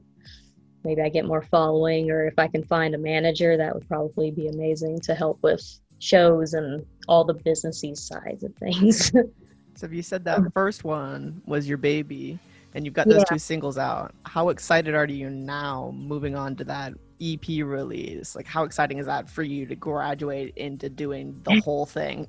maybe 0.83 1.01
i 1.01 1.09
get 1.09 1.25
more 1.25 1.41
following 1.41 2.11
or 2.11 2.27
if 2.27 2.37
i 2.37 2.47
can 2.47 2.63
find 2.63 2.93
a 2.93 2.97
manager 2.97 3.57
that 3.57 3.73
would 3.73 3.87
probably 3.87 4.29
be 4.29 4.47
amazing 4.47 4.99
to 4.99 5.15
help 5.15 5.39
with 5.41 5.63
shows 5.97 6.53
and 6.53 6.85
all 7.07 7.23
the 7.23 7.33
businessy 7.33 7.97
sides 7.97 8.43
of 8.43 8.53
things 8.57 9.11
So 9.75 9.85
if 9.85 9.93
you 9.93 10.01
said 10.03 10.23
that 10.25 10.41
first 10.53 10.83
one 10.83 11.41
was 11.45 11.67
your 11.67 11.77
baby 11.77 12.39
and 12.73 12.85
you've 12.85 12.93
got 12.93 13.07
those 13.07 13.19
Yeah. 13.19 13.23
two 13.25 13.39
singles 13.39 13.77
out, 13.77 14.13
how 14.25 14.49
excited 14.49 14.93
are 14.95 15.05
you 15.05 15.29
now 15.29 15.91
moving 15.95 16.35
on 16.35 16.55
to 16.57 16.63
that 16.65 16.93
EP 17.21 17.63
release? 17.63 18.35
Like 18.35 18.45
how 18.45 18.63
exciting 18.63 18.99
is 18.99 19.05
that 19.07 19.29
for 19.29 19.43
you 19.43 19.65
to 19.65 19.75
graduate 19.75 20.53
into 20.57 20.89
doing 20.89 21.39
the 21.43 21.59
whole 21.65 21.85
thing? 21.85 22.27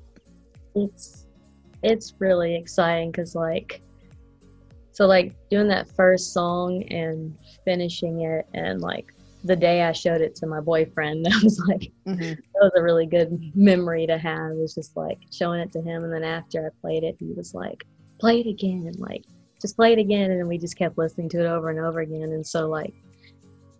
it's 0.75 1.27
it's 1.83 2.15
really 2.19 2.55
exciting 2.55 3.09
because 3.11 3.33
like 3.33 3.81
so 4.91 5.05
like 5.05 5.33
doing 5.49 5.67
that 5.69 5.87
first 5.95 6.33
song 6.33 6.83
and 6.91 7.37
finishing 7.63 8.21
it 8.21 8.45
and 8.53 8.81
like 8.81 9.13
the 9.45 9.55
day 9.55 9.83
i 9.83 9.91
showed 9.91 10.21
it 10.21 10.35
to 10.35 10.47
my 10.47 10.59
boyfriend 10.59 11.25
i 11.31 11.37
was 11.43 11.59
like 11.67 11.91
Mhm. 12.07 12.35
that 12.35 12.61
was 12.61 12.71
a 12.77 12.81
really 12.81 13.05
good 13.05 13.39
memory 13.55 14.05
to 14.07 14.17
have 14.17 14.51
it 14.51 14.57
was 14.57 14.73
just 14.75 14.95
like 14.97 15.19
showing 15.31 15.59
it 15.61 15.71
to 15.73 15.81
him 15.81 16.03
and 16.03 16.11
then 16.13 16.23
after 16.23 16.65
i 16.65 16.69
played 16.81 17.03
it 17.03 17.15
he 17.19 17.31
was 17.33 17.53
like 17.53 17.83
play 18.19 18.39
it 18.41 18.47
again 18.47 18.91
like 18.97 19.23
just 19.61 19.75
play 19.75 19.93
it 19.93 19.99
again 19.99 20.31
and 20.31 20.39
then 20.39 20.47
we 20.47 20.57
just 20.57 20.77
kept 20.77 20.97
listening 20.97 21.29
to 21.29 21.39
it 21.39 21.45
over 21.47 21.69
and 21.69 21.79
over 21.79 21.99
again 22.01 22.23
and 22.33 22.45
so 22.45 22.67
like 22.67 22.93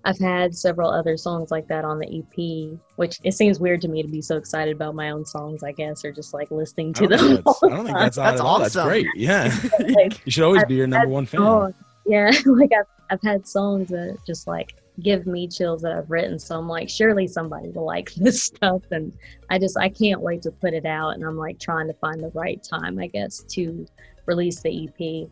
i've 0.05 0.19
had 0.19 0.55
several 0.55 0.89
other 0.91 1.17
songs 1.17 1.49
like 1.51 1.67
that 1.67 1.83
on 1.83 1.97
the 1.99 2.07
ep 2.19 2.79
which 2.97 3.19
it 3.23 3.33
seems 3.33 3.59
weird 3.59 3.81
to 3.81 3.87
me 3.87 4.01
to 4.03 4.07
be 4.09 4.21
so 4.21 4.37
excited 4.37 4.75
about 4.75 4.93
my 4.93 5.09
own 5.09 5.25
songs 5.25 5.63
i 5.63 5.71
guess 5.71 6.05
or 6.05 6.11
just 6.11 6.33
like 6.33 6.49
listening 6.51 6.93
to 6.93 7.07
don't, 7.07 7.17
them 7.19 7.27
think 7.37 7.45
that's, 7.45 7.63
I 7.63 7.69
don't 7.69 7.85
think 7.85 7.97
the 7.97 8.03
that's 8.03 8.17
odd 8.17 8.25
That's 8.31 8.41
at 8.41 8.45
all. 8.45 8.59
That's 8.59 8.75
great. 8.75 9.07
Yeah. 9.15 9.51
Like, 9.79 10.25
You 10.25 10.31
should 10.31 10.43
always 10.43 10.63
be 10.65 10.75
your 10.75 10.87
number 10.87 11.07
one 11.07 11.25
fan. 11.25 11.41
Oh, 11.41 11.73
yeah, 12.05 12.29
like 12.45 12.71
I've, 12.77 12.85
I've 13.09 13.21
had 13.23 13.47
songs 13.47 13.89
that 13.89 14.17
just 14.27 14.45
like 14.47 14.75
give 15.01 15.27
me 15.27 15.47
chills 15.47 15.81
that 15.81 15.91
I've 15.91 16.09
written. 16.09 16.39
So 16.39 16.57
I'm 16.57 16.67
like, 16.67 16.89
surely 16.89 17.27
somebody 17.27 17.69
will 17.69 17.85
like 17.85 18.13
this 18.15 18.43
stuff. 18.43 18.83
And 18.91 19.13
I 19.49 19.59
just, 19.59 19.77
I 19.77 19.89
can't 19.89 20.21
wait 20.21 20.41
to 20.43 20.51
put 20.51 20.73
it 20.73 20.85
out. 20.85 21.11
And 21.11 21.23
I'm 21.23 21.37
like 21.37 21.59
trying 21.59 21.87
to 21.87 21.93
find 21.93 22.21
the 22.21 22.31
right 22.33 22.63
time, 22.63 22.99
I 22.99 23.07
guess, 23.07 23.39
to 23.49 23.85
release 24.25 24.61
the 24.61 24.87
EP. 24.87 25.29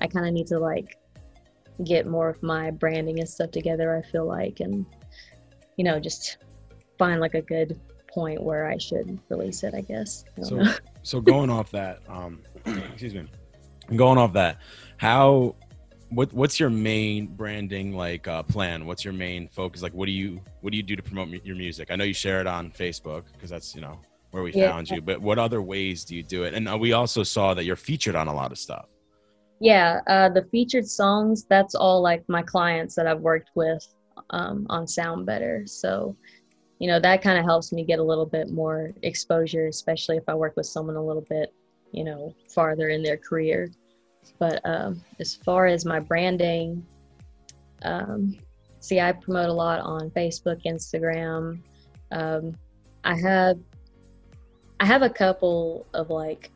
I 0.00 0.06
kind 0.06 0.26
of 0.26 0.32
need 0.32 0.46
to 0.48 0.58
like 0.58 0.98
get 1.84 2.06
more 2.06 2.28
of 2.28 2.42
my 2.42 2.70
branding 2.70 3.20
and 3.20 3.28
stuff 3.28 3.50
together, 3.50 3.96
I 3.96 4.02
feel 4.10 4.26
like, 4.26 4.60
and, 4.60 4.86
you 5.76 5.84
know, 5.84 6.00
just 6.00 6.38
find 6.98 7.20
like 7.20 7.34
a 7.34 7.42
good 7.42 7.78
point 8.08 8.42
where 8.42 8.66
I 8.66 8.78
should 8.78 9.18
release 9.28 9.62
it, 9.62 9.74
I 9.74 9.82
guess. 9.82 10.24
I 10.38 10.42
So, 10.42 10.62
so 11.02 11.20
going 11.20 11.50
off 11.50 11.70
that, 11.72 12.00
um, 12.08 12.40
excuse 12.66 13.14
me, 13.14 13.26
going 13.94 14.18
off 14.18 14.32
that, 14.32 14.58
how 14.96 15.54
what 16.10 16.32
what's 16.32 16.60
your 16.60 16.70
main 16.70 17.26
branding 17.26 17.96
like 17.96 18.28
uh, 18.28 18.42
plan? 18.42 18.86
What's 18.86 19.04
your 19.04 19.14
main 19.14 19.48
focus? 19.48 19.82
Like, 19.82 19.94
what 19.94 20.06
do 20.06 20.12
you 20.12 20.40
what 20.60 20.70
do 20.70 20.76
you 20.76 20.82
do 20.82 20.96
to 20.96 21.02
promote 21.02 21.28
mu- 21.28 21.40
your 21.44 21.56
music? 21.56 21.90
I 21.90 21.96
know 21.96 22.04
you 22.04 22.14
share 22.14 22.40
it 22.40 22.46
on 22.46 22.70
Facebook 22.70 23.24
because 23.32 23.50
that's 23.50 23.74
you 23.74 23.80
know 23.80 23.98
where 24.30 24.42
we 24.42 24.52
Yeah. 24.52 24.70
found 24.70 24.90
you. 24.90 25.00
But 25.00 25.20
what 25.20 25.38
other 25.38 25.62
ways 25.62 26.04
do 26.04 26.14
you 26.14 26.22
do 26.22 26.44
it? 26.44 26.54
And 26.54 26.68
uh, 26.68 26.76
we 26.76 26.92
also 26.92 27.22
saw 27.22 27.54
that 27.54 27.64
you're 27.64 27.76
featured 27.76 28.14
on 28.14 28.28
a 28.28 28.34
lot 28.34 28.52
of 28.52 28.58
stuff. 28.58 28.86
Yeah, 29.58 30.00
uh, 30.06 30.28
the 30.28 30.44
featured 30.52 30.86
songs, 30.86 31.46
that's 31.48 31.74
all 31.74 32.02
like 32.02 32.22
my 32.28 32.42
clients 32.42 32.94
that 32.96 33.06
I've 33.06 33.20
worked 33.20 33.50
with 33.54 33.82
um, 34.30 34.66
on 34.68 34.84
SoundBetter. 34.84 35.66
So, 35.66 36.14
you 36.78 36.88
know, 36.88 37.00
that 37.00 37.22
kind 37.22 37.38
of 37.38 37.46
helps 37.46 37.72
me 37.72 37.82
get 37.82 37.98
a 37.98 38.02
little 38.02 38.26
bit 38.26 38.50
more 38.50 38.92
exposure, 39.02 39.66
especially 39.68 40.18
if 40.18 40.24
I 40.28 40.34
work 40.34 40.54
with 40.56 40.66
someone 40.66 40.96
a 40.96 41.02
little 41.02 41.24
bit, 41.30 41.54
you 41.92 42.04
know, 42.04 42.34
farther 42.54 42.90
in 42.90 43.02
their 43.02 43.16
career. 43.16 43.70
But 44.38 44.60
um, 44.64 45.02
as 45.18 45.34
far 45.34 45.66
as 45.66 45.84
my 45.84 46.00
branding, 46.00 46.84
um, 47.82 48.36
see, 48.80 49.00
I 49.00 49.12
promote 49.12 49.48
a 49.48 49.52
lot 49.52 49.80
on 49.80 50.10
Facebook, 50.10 50.64
Instagram. 50.64 51.60
Um, 52.12 52.56
I 53.04 53.18
have, 53.18 53.58
I 54.80 54.86
have 54.86 55.02
a 55.02 55.10
couple 55.10 55.86
of 55.94 56.10
like 56.10 56.50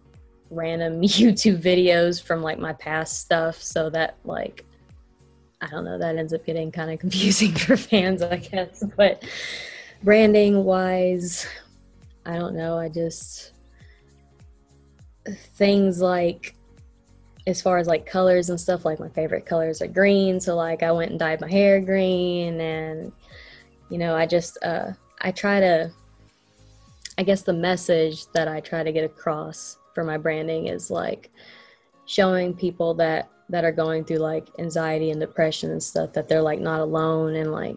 random 0.50 1.00
YouTube 1.02 1.62
videos 1.62 2.22
from 2.22 2.42
like 2.42 2.58
my 2.58 2.72
past 2.74 3.20
stuff. 3.20 3.62
So 3.62 3.90
that 3.90 4.16
like 4.24 4.64
I 5.60 5.66
don't 5.68 5.84
know, 5.84 5.98
that 5.98 6.16
ends 6.16 6.32
up 6.32 6.44
getting 6.44 6.72
kind 6.72 6.90
of 6.90 6.98
confusing 7.00 7.52
for 7.52 7.76
fans, 7.76 8.22
I 8.22 8.36
guess. 8.36 8.82
But 8.96 9.24
branding 10.02 10.64
wise, 10.64 11.46
I 12.24 12.36
don't 12.36 12.54
know. 12.54 12.78
I 12.78 12.88
just 12.88 13.52
things 15.26 16.00
like 16.00 16.54
as 17.50 17.60
far 17.60 17.78
as 17.78 17.86
like 17.86 18.06
colors 18.06 18.48
and 18.48 18.60
stuff, 18.60 18.84
like 18.84 19.00
my 19.00 19.08
favorite 19.10 19.44
colors 19.44 19.82
are 19.82 19.86
green. 19.86 20.40
So 20.40 20.56
like 20.56 20.82
I 20.82 20.92
went 20.92 21.10
and 21.10 21.20
dyed 21.20 21.40
my 21.40 21.50
hair 21.50 21.80
green 21.80 22.60
and 22.60 23.12
you 23.90 23.98
know, 23.98 24.14
I 24.14 24.26
just 24.26 24.56
uh 24.62 24.92
I 25.20 25.32
try 25.32 25.60
to 25.60 25.90
I 27.18 27.22
guess 27.22 27.42
the 27.42 27.52
message 27.52 28.26
that 28.32 28.48
I 28.48 28.60
try 28.60 28.82
to 28.82 28.92
get 28.92 29.04
across 29.04 29.76
for 29.94 30.04
my 30.04 30.16
branding 30.16 30.68
is 30.68 30.90
like 30.90 31.30
showing 32.06 32.54
people 32.54 32.94
that 32.94 33.28
that 33.50 33.64
are 33.64 33.72
going 33.72 34.04
through 34.04 34.18
like 34.18 34.48
anxiety 34.58 35.10
and 35.10 35.20
depression 35.20 35.70
and 35.70 35.82
stuff 35.82 36.12
that 36.12 36.28
they're 36.28 36.40
like 36.40 36.60
not 36.60 36.80
alone 36.80 37.34
and 37.34 37.52
like 37.52 37.76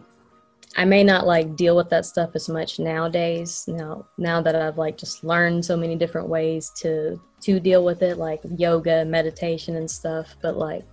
I 0.76 0.84
may 0.84 1.04
not 1.04 1.26
like 1.26 1.56
deal 1.56 1.76
with 1.76 1.88
that 1.90 2.04
stuff 2.04 2.30
as 2.34 2.48
much 2.48 2.78
nowadays 2.78 3.64
now 3.68 4.06
now 4.18 4.42
that 4.42 4.56
I've 4.56 4.78
like 4.78 4.96
just 4.98 5.22
learned 5.22 5.64
so 5.64 5.76
many 5.76 5.94
different 5.96 6.28
ways 6.28 6.70
to 6.76 7.20
to 7.42 7.60
deal 7.60 7.84
with 7.84 8.02
it 8.02 8.18
like 8.18 8.40
yoga 8.56 9.04
meditation 9.04 9.76
and 9.76 9.90
stuff 9.90 10.34
but 10.42 10.56
like 10.56 10.84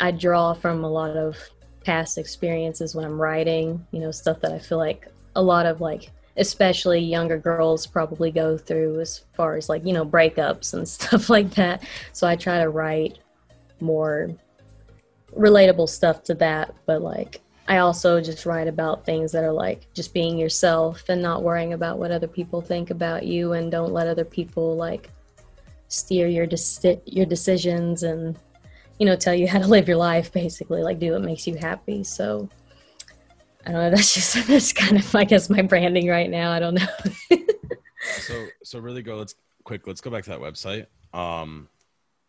I 0.00 0.12
draw 0.12 0.54
from 0.54 0.84
a 0.84 0.90
lot 0.90 1.16
of 1.16 1.36
past 1.84 2.18
experiences 2.18 2.94
when 2.94 3.04
I'm 3.04 3.20
writing 3.20 3.84
you 3.90 4.00
know 4.00 4.10
stuff 4.10 4.40
that 4.40 4.52
I 4.52 4.58
feel 4.58 4.78
like 4.78 5.08
a 5.34 5.42
lot 5.42 5.66
of 5.66 5.80
like 5.80 6.10
especially 6.36 7.00
younger 7.00 7.38
girls 7.38 7.86
probably 7.86 8.30
go 8.30 8.56
through 8.56 9.00
as 9.00 9.24
far 9.34 9.56
as 9.56 9.68
like 9.68 9.84
you 9.84 9.92
know 9.92 10.06
breakups 10.06 10.74
and 10.74 10.88
stuff 10.98 11.28
like 11.28 11.50
that. 11.50 11.82
So 12.12 12.26
i 12.26 12.36
try 12.36 12.58
to 12.58 12.68
write 12.68 13.18
more 13.80 14.30
relatable 15.36 15.88
stuff 15.88 16.22
to 16.24 16.34
that 16.34 16.74
but 16.86 17.02
like 17.02 17.40
i 17.68 17.78
also 17.78 18.20
just 18.20 18.44
write 18.44 18.66
about 18.66 19.06
things 19.06 19.30
that 19.30 19.44
are 19.44 19.52
like 19.52 19.86
just 19.94 20.12
being 20.12 20.36
yourself 20.36 21.08
and 21.08 21.22
not 21.22 21.42
worrying 21.42 21.72
about 21.72 21.98
what 21.98 22.10
other 22.10 22.26
people 22.26 22.60
think 22.60 22.90
about 22.90 23.24
you 23.24 23.52
and 23.52 23.70
don't 23.70 23.92
let 23.92 24.08
other 24.08 24.24
people 24.24 24.76
like 24.76 25.10
steer 25.86 26.26
your 26.26 26.46
your 27.06 27.26
decisions 27.26 28.02
and 28.02 28.36
you 28.98 29.06
know 29.06 29.16
tell 29.16 29.34
you 29.34 29.46
how 29.46 29.58
to 29.58 29.66
live 29.66 29.86
your 29.86 29.96
life 29.96 30.32
basically 30.32 30.82
like 30.82 30.98
do 30.98 31.12
what 31.12 31.22
makes 31.22 31.46
you 31.46 31.54
happy 31.54 32.02
so 32.02 32.48
I 33.68 33.72
don't 33.72 33.80
know. 33.82 33.90
That's 33.96 34.14
just 34.14 34.48
that's 34.48 34.72
kind 34.72 34.96
of 34.96 35.14
I 35.14 35.24
guess 35.24 35.50
my 35.50 35.62
branding 35.62 36.08
right 36.08 36.30
now. 36.30 36.50
I 36.50 36.58
don't 36.58 36.74
know. 36.74 36.86
So 38.20 38.46
so 38.64 38.78
really 38.78 39.02
go. 39.02 39.16
Let's 39.16 39.34
quick. 39.64 39.86
Let's 39.86 40.00
go 40.00 40.10
back 40.10 40.24
to 40.24 40.30
that 40.30 40.40
website. 40.40 40.86
Um, 41.12 41.68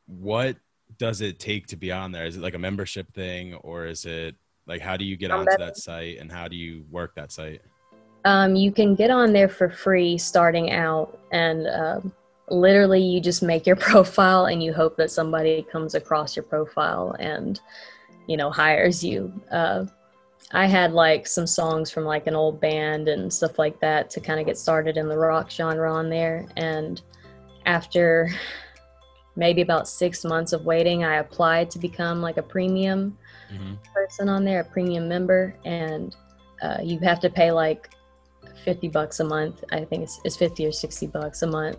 what 0.08 0.58
does 0.98 1.22
it 1.22 1.39
take 1.39 1.67
to 1.67 1.77
be 1.77 1.91
on 1.91 2.12
there? 2.12 2.25
Is 2.25 2.36
it 2.36 2.41
like 2.41 2.53
a 2.53 2.60
membership 2.60 3.13
thing, 3.13 3.53
or 3.53 3.86
is 3.86 4.05
it 4.05 4.36
like 4.70 4.82
how 4.82 4.96
do 4.96 5.04
you 5.04 5.18
get 5.18 5.32
Um, 5.32 5.42
onto 5.42 5.58
that 5.58 5.76
site 5.76 6.20
and 6.20 6.32
how 6.32 6.48
do 6.48 6.56
you 6.56 6.86
work 6.90 7.14
that 7.16 7.32
site? 7.32 7.62
um, 8.26 8.56
you 8.56 8.72
can 8.72 8.96
get 8.96 9.10
on 9.10 9.32
there 9.34 9.48
for 9.50 9.70
free 9.70 10.18
starting 10.18 10.72
out, 10.72 11.18
and 11.32 11.68
um, 11.68 12.14
literally 12.50 13.02
you 13.02 13.20
just 13.22 13.42
make 13.42 13.66
your 13.66 13.76
profile 13.90 14.46
and 14.46 14.62
you 14.62 14.74
hope 14.74 14.96
that 14.98 15.10
somebody 15.12 15.66
comes 15.72 15.96
across 15.96 16.36
your 16.36 16.44
profile 16.44 17.16
and 17.20 17.60
you 18.28 18.38
know 18.38 18.50
hires 18.52 19.04
you. 19.04 19.34
Uh, 19.52 19.86
I 20.52 20.66
had 20.68 20.94
like 20.94 21.28
some 21.28 21.48
songs 21.48 21.92
from 21.92 22.06
like 22.06 22.28
an 22.28 22.36
old 22.36 22.60
band 22.60 23.08
and 23.08 23.32
stuff 23.32 23.58
like 23.60 23.80
that 23.82 24.10
to 24.12 24.20
kind 24.20 24.40
of 24.40 24.46
get 24.46 24.58
started 24.58 24.98
in 24.98 25.08
the 25.08 25.18
rock 25.18 25.50
genre 25.50 25.92
on 25.92 26.10
there, 26.10 26.46
and 26.58 27.02
after 27.66 28.30
maybe 29.36 29.62
about 29.62 29.88
six 29.88 30.26
months 30.26 30.52
of 30.54 30.66
waiting, 30.66 31.04
I 31.06 31.16
applied 31.16 31.72
to 31.72 31.80
become 31.80 32.22
like 32.22 32.38
a 32.38 32.44
premium 32.44 33.18
Mhm. 33.51 33.77
person 33.94 34.29
on 34.29 34.44
there, 34.46 34.62
a 34.62 34.63
premium 34.63 35.08
member, 35.08 35.56
and 35.65 36.15
uh, 36.62 36.77
you 36.84 37.00
have 37.00 37.20
to 37.22 37.29
pay 37.29 37.51
like 37.51 37.89
50 38.65 38.89
bucks 38.89 39.20
a 39.20 39.24
month. 39.24 39.63
I 39.72 39.86
think 39.86 40.03
it's, 40.03 40.20
it's 40.25 40.36
50 40.36 40.65
or 40.65 40.72
60 40.72 41.08
bucks 41.08 41.41
a 41.41 41.48
month. 41.48 41.77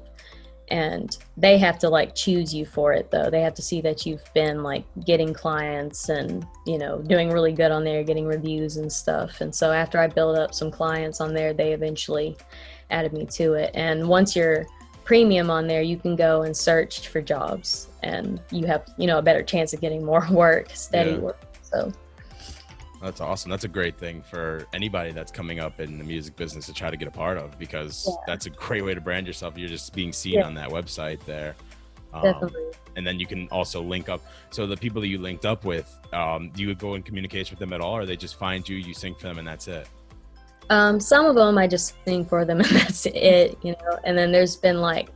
And 0.69 1.17
they 1.37 1.59
have 1.59 1.79
to 1.81 1.89
like 1.89 2.15
choose 2.15 2.55
you 2.55 2.65
for 2.65 2.93
it 2.93 3.11
though. 3.11 3.29
They 3.29 3.41
have 3.41 3.55
to 3.55 3.63
see 3.63 3.81
that 3.81 4.07
you've 4.07 4.23
been 4.35 4.63
like 4.63 4.85
getting 5.05 5.35
clients 5.35 6.09
and, 6.09 6.47
you 6.65 6.79
know, 6.79 7.03
doing 7.03 7.31
really 7.31 7.53
good 7.53 7.73
on 7.73 7.83
there, 7.83 8.05
getting 8.05 8.25
reviews 8.25 8.77
and 8.77 8.91
stuff. 8.91 9.41
And 9.41 9.53
so 9.53 9.73
after 9.73 9.99
I 9.99 10.07
built 10.07 10.39
up 10.39 10.55
some 10.55 10.71
clients 10.71 11.21
on 11.21 11.35
there, 11.35 11.53
they 11.53 11.73
eventually 11.73 12.37
added 12.91 13.13
me 13.13 13.27
to 13.33 13.55
it. 13.55 13.73
And 13.75 14.09
once 14.09 14.37
you're 14.37 14.65
premium 15.05 15.51
on 15.51 15.67
there, 15.67 15.83
you 15.83 15.97
can 15.97 16.15
go 16.15 16.43
and 16.43 16.57
search 16.57 17.09
for 17.09 17.21
jobs 17.21 17.89
and 18.05 18.41
you 18.53 18.65
have, 18.67 18.85
you 18.97 19.09
know, 19.09 19.19
a 19.19 19.23
better 19.23 19.43
chance 19.43 19.73
of 19.75 19.81
getting 19.81 20.05
more 20.05 20.25
work, 20.31 20.71
steady 20.71 21.11
Yeah. 21.11 21.19
work. 21.19 21.41
So 21.73 21.93
That's 23.03 23.21
awesome. 23.21 23.51
That's 23.51 23.65
a 23.65 23.69
great 23.69 23.97
thing 23.97 24.23
for 24.23 24.67
anybody 24.75 25.13
that's 25.13 25.33
coming 25.33 25.59
up 25.59 25.81
in 25.81 25.97
the 25.97 26.05
music 26.05 26.37
business 26.37 26.67
to 26.67 26.75
try 26.75 26.91
to 26.91 26.97
get 26.99 27.09
a 27.09 27.11
part 27.11 27.39
of 27.39 27.59
because 27.59 28.07
Yeah. 28.07 28.15
that's 28.27 28.45
a 28.47 28.51
great 28.51 28.85
way 28.85 28.93
to 28.95 29.01
brand 29.01 29.27
yourself. 29.27 29.57
You're 29.57 29.69
just 29.71 29.95
being 29.95 30.13
seen 30.13 30.35
Yeah. 30.35 30.47
on 30.47 30.55
that 30.55 30.69
website 30.69 31.25
there. 31.25 31.55
Um, 32.13 32.23
definitely. 32.25 32.65
and 32.97 33.07
then 33.07 33.21
you 33.21 33.27
can 33.27 33.47
also 33.53 33.81
link 33.81 34.09
up. 34.09 34.21
So 34.51 34.67
the 34.67 34.77
people 34.77 35.01
that 35.01 35.07
you 35.07 35.19
linked 35.19 35.47
up 35.47 35.65
with, 35.65 35.97
um, 36.13 36.51
do 36.51 36.63
you 36.63 36.75
go 36.75 36.95
in 36.97 37.03
communication 37.05 37.55
with 37.55 37.61
them 37.61 37.73
at 37.73 37.81
all, 37.81 37.97
or 37.97 38.05
they 38.05 38.17
just 38.17 38.35
find 38.37 38.69
you, 38.69 38.77
you 38.77 38.93
sing 38.95 39.15
for 39.15 39.29
them, 39.29 39.39
and 39.39 39.47
that's 39.47 39.69
it? 39.69 39.89
Um, 40.71 40.99
some 40.99 41.25
of 41.25 41.37
them 41.37 41.57
I 41.57 41.69
just 41.69 41.95
sing 42.05 42.25
for 42.25 42.45
them 42.45 42.59
and 42.61 42.69
that's 42.69 43.07
it, 43.07 43.57
you 43.63 43.73
know. 43.73 43.99
And 44.05 44.19
then 44.19 44.33
there's 44.33 44.57
been 44.57 44.81
like, 44.81 45.09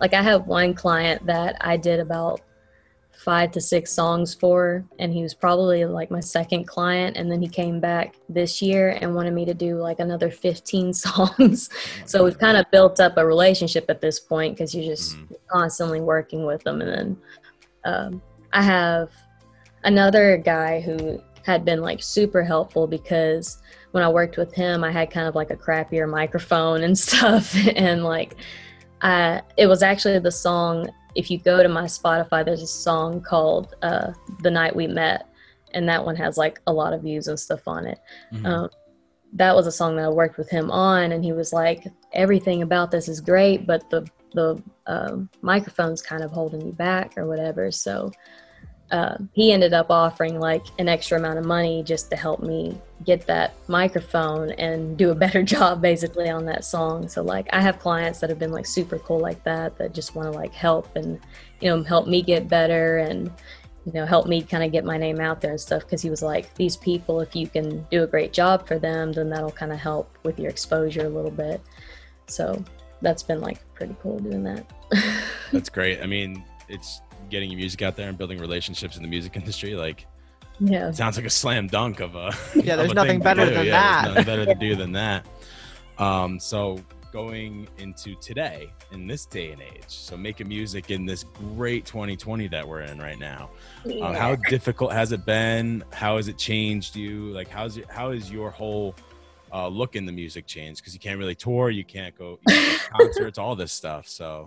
like 0.00 0.14
I 0.14 0.22
have 0.22 0.46
one 0.46 0.72
client 0.74 1.24
that 1.26 1.56
I 1.60 1.76
did 1.76 2.00
about 2.00 2.40
five 3.24 3.50
to 3.50 3.60
six 3.60 3.92
songs 3.92 4.32
for, 4.32 4.84
and 5.00 5.12
he 5.12 5.22
was 5.22 5.34
probably 5.34 5.84
like 5.84 6.08
my 6.10 6.20
second 6.20 6.66
client. 6.68 7.16
And 7.16 7.30
then 7.30 7.42
he 7.42 7.48
came 7.48 7.80
back 7.80 8.14
this 8.28 8.62
year 8.62 8.96
and 9.00 9.12
wanted 9.14 9.34
me 9.34 9.44
to 9.44 9.54
do 9.54 9.74
like 9.76 9.98
another 9.98 10.30
15 10.30 10.92
songs. 11.04 11.68
so 12.06 12.22
we've 12.24 12.38
kind 12.38 12.56
of 12.56 12.64
built 12.70 13.00
up 13.00 13.16
a 13.16 13.26
relationship 13.26 13.86
at 13.88 14.00
this 14.00 14.20
point 14.20 14.54
because 14.56 14.72
you're 14.74 14.84
just 14.84 15.16
Mhm. 15.16 15.36
constantly 15.48 16.00
working 16.00 16.46
with 16.46 16.62
them. 16.62 16.80
And 16.80 16.90
then 16.92 17.16
um, 17.84 18.22
I 18.52 18.62
have 18.62 19.10
another 19.84 20.36
guy 20.36 20.80
who 20.80 21.20
had 21.44 21.64
been 21.64 21.80
like 21.80 22.02
super 22.02 22.42
helpful 22.44 22.86
because 22.86 23.60
when 23.92 24.02
I 24.04 24.08
worked 24.08 24.36
with 24.36 24.54
him, 24.54 24.84
I 24.84 24.92
had 24.92 25.10
kind 25.10 25.26
of 25.26 25.34
like 25.34 25.50
a 25.50 25.56
crappier 25.56 26.08
microphone 26.08 26.82
and 26.84 26.96
stuff. 27.06 27.54
and 27.74 28.04
like, 28.04 28.36
I, 29.02 29.42
it 29.56 29.66
was 29.66 29.82
actually 29.82 30.18
the 30.20 30.30
song. 30.30 30.88
If 31.18 31.30
you 31.32 31.38
go 31.38 31.62
to 31.62 31.68
my 31.68 31.86
Spotify, 31.98 32.44
there's 32.44 32.62
a 32.62 32.74
song 32.88 33.20
called 33.20 33.74
uh, 33.82 34.12
"The 34.44 34.52
Night 34.52 34.74
We 34.74 34.86
Met," 34.86 35.26
and 35.74 35.88
that 35.88 36.04
one 36.04 36.16
has 36.16 36.38
like 36.44 36.60
a 36.68 36.72
lot 36.72 36.92
of 36.92 37.02
views 37.02 37.26
and 37.26 37.38
stuff 37.38 37.66
on 37.66 37.86
it. 37.86 37.98
Mhm. 38.32 38.46
Um, 38.46 38.70
that 39.32 39.54
was 39.54 39.66
a 39.66 39.72
song 39.72 39.96
that 39.96 40.04
I 40.04 40.08
worked 40.08 40.38
with 40.38 40.48
him 40.48 40.70
on, 40.70 41.10
and 41.12 41.24
he 41.24 41.32
was 41.32 41.52
like, 41.52 41.80
"Everything 42.12 42.62
about 42.62 42.92
this 42.92 43.08
is 43.08 43.20
great, 43.20 43.66
but 43.66 43.90
the 43.90 44.06
the 44.32 44.62
um, 44.86 45.28
microphone's 45.42 46.02
kind 46.02 46.22
of 46.22 46.30
holding 46.30 46.64
you 46.64 46.72
back 46.72 47.18
or 47.18 47.26
whatever." 47.26 47.72
So 47.72 48.12
uh, 48.90 49.16
he 49.34 49.52
ended 49.52 49.74
up 49.74 49.90
offering 49.90 50.40
like 50.40 50.64
an 50.78 50.88
extra 50.88 51.18
amount 51.18 51.38
of 51.38 51.44
money 51.44 51.82
just 51.82 52.10
to 52.10 52.16
help 52.16 52.42
me 52.42 52.78
get 53.04 53.26
that 53.26 53.54
microphone 53.68 54.50
and 54.52 54.96
do 54.96 55.10
a 55.10 55.14
better 55.14 55.42
job 55.54 55.82
basically 55.82 56.28
on 56.28 56.46
that 56.46 56.64
song. 56.64 57.08
So 57.08 57.22
like 57.22 57.48
I 57.52 57.60
have 57.60 57.78
clients 57.78 58.20
that 58.20 58.30
have 58.30 58.38
been 58.38 58.52
like 58.52 58.66
super 58.66 58.98
cool 58.98 59.20
like 59.20 59.42
that 59.44 59.76
that 59.78 59.94
just 59.94 60.14
want 60.14 60.32
to 60.32 60.38
like 60.38 60.54
help 60.54 60.94
and 60.96 61.20
you 61.60 61.68
know 61.68 61.82
help 61.82 62.06
me 62.06 62.22
get 62.22 62.48
better 62.48 62.98
and 62.98 63.30
you 63.84 63.92
know 63.92 64.06
help 64.06 64.26
me 64.26 64.42
kind 64.42 64.64
of 64.64 64.72
get 64.72 64.84
my 64.84 64.96
name 64.96 65.20
out 65.20 65.40
there 65.40 65.52
and 65.52 65.60
stuff 65.60 65.82
because 65.82 66.02
he 66.02 66.10
was 66.10 66.22
like 66.22 66.52
these 66.54 66.76
people 66.76 67.20
if 67.20 67.34
you 67.36 67.46
can 67.46 67.86
do 67.90 68.02
a 68.02 68.06
great 68.06 68.32
job 68.32 68.66
for 68.66 68.78
them 68.78 69.12
then 69.12 69.28
that'll 69.28 69.50
kind 69.50 69.72
of 69.72 69.78
help 69.78 70.16
with 70.24 70.38
your 70.38 70.50
exposure 70.50 71.06
a 71.06 71.08
little 71.10 71.30
bit. 71.30 71.60
So 72.26 72.62
that's 73.02 73.22
been 73.22 73.40
like 73.40 73.60
pretty 73.74 73.96
cool 74.02 74.18
doing 74.18 74.42
that. 74.44 74.66
That's 75.52 75.68
great. 75.68 76.02
I 76.02 76.06
mean, 76.06 76.44
it's 76.68 77.00
getting 77.30 77.50
your 77.50 77.58
music 77.58 77.82
out 77.82 77.96
there 77.96 78.08
and 78.08 78.16
building 78.18 78.38
relationships 78.38 78.96
in 78.96 79.02
the 79.02 79.08
music 79.08 79.36
industry. 79.42 79.74
Like, 79.74 80.06
Yeah. 80.60 80.90
sounds 80.90 81.16
like 81.16 81.26
a 81.26 81.30
slam 81.30 81.66
dunk 81.68 82.00
of 82.00 82.14
a 82.16 82.32
Yeah, 82.56 82.74
of 82.74 82.78
there's 82.78 82.90
a 82.92 82.94
nothing 82.94 83.10
thing 83.10 83.20
better 83.20 83.44
than 83.48 83.66
Yeah, 83.66 83.72
that. 83.72 84.14
there's 84.14 84.26
nothing 84.26 84.26
better 84.26 84.46
to 84.46 84.54
do 84.54 84.74
than 84.76 84.92
that 85.02 85.26
um 85.98 86.38
so 86.38 86.78
going 87.12 87.66
into 87.78 88.14
today 88.16 88.70
in 88.92 89.06
this 89.06 89.24
day 89.24 89.50
and 89.52 89.60
age 89.62 89.82
so 89.88 90.16
making 90.16 90.46
music 90.46 90.90
in 90.90 91.06
this 91.06 91.24
great 91.56 91.84
2020 91.86 92.46
that 92.48 92.66
we're 92.68 92.82
in 92.82 92.98
right 92.98 93.18
now 93.18 93.50
um, 94.02 94.14
how 94.14 94.34
difficult 94.34 94.92
has 94.92 95.10
it 95.12 95.24
been 95.24 95.82
how 95.92 96.16
has 96.18 96.28
it 96.28 96.36
changed 96.38 96.94
you 96.94 97.30
like 97.32 97.48
how's 97.48 97.78
it 97.78 97.86
how 97.90 98.10
is 98.10 98.30
your 98.30 98.50
whole 98.50 98.94
uh, 99.52 99.66
look 99.66 99.96
in 99.96 100.04
the 100.04 100.12
music 100.12 100.46
changed 100.46 100.80
because 100.82 100.92
you 100.92 101.00
can't 101.00 101.18
really 101.18 101.34
tour 101.34 101.70
you 101.70 101.82
can't 101.84 102.14
go, 102.16 102.38
you 102.46 102.54
can't 102.54 102.66
go 102.66 102.78
to 102.78 102.90
concerts 102.90 103.38
all 103.38 103.56
this 103.56 103.72
stuff 103.72 104.06
so 104.06 104.44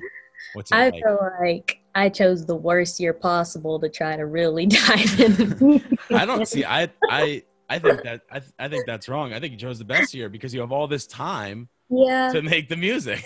what's 0.54 0.72
it 0.72 0.76
I 0.76 0.86
like 0.90 1.04
feel 1.04 1.20
like 1.42 1.80
I 1.94 2.10
chose 2.10 2.46
the 2.46 2.56
worst 2.56 3.00
year 3.00 3.14
possible 3.14 3.80
to 3.80 3.90
try 3.90 4.16
to 4.16 4.26
really 4.26 4.66
dive 4.68 5.20
in. 5.20 5.98
I 6.14 6.26
don't 6.26 6.48
see. 6.48 6.64
I 6.66 6.90
I 7.10 7.44
I 7.70 7.80
think 7.80 8.04
that 8.04 8.22
I 8.32 8.42
I 8.60 8.68
think 8.68 8.86
that's 8.86 9.08
wrong. 9.10 9.34
I 9.34 9.40
think 9.40 9.52
you 9.54 9.58
chose 9.58 9.80
the 9.80 9.86
best 9.86 10.14
year 10.14 10.30
because 10.30 10.54
you 10.54 10.62
have 10.62 10.72
all 10.72 10.88
this 10.88 11.08
time 11.08 11.70
Yeah, 11.90 12.32
to 12.34 12.42
make 12.42 12.70
the 12.70 12.78
music. 12.78 13.24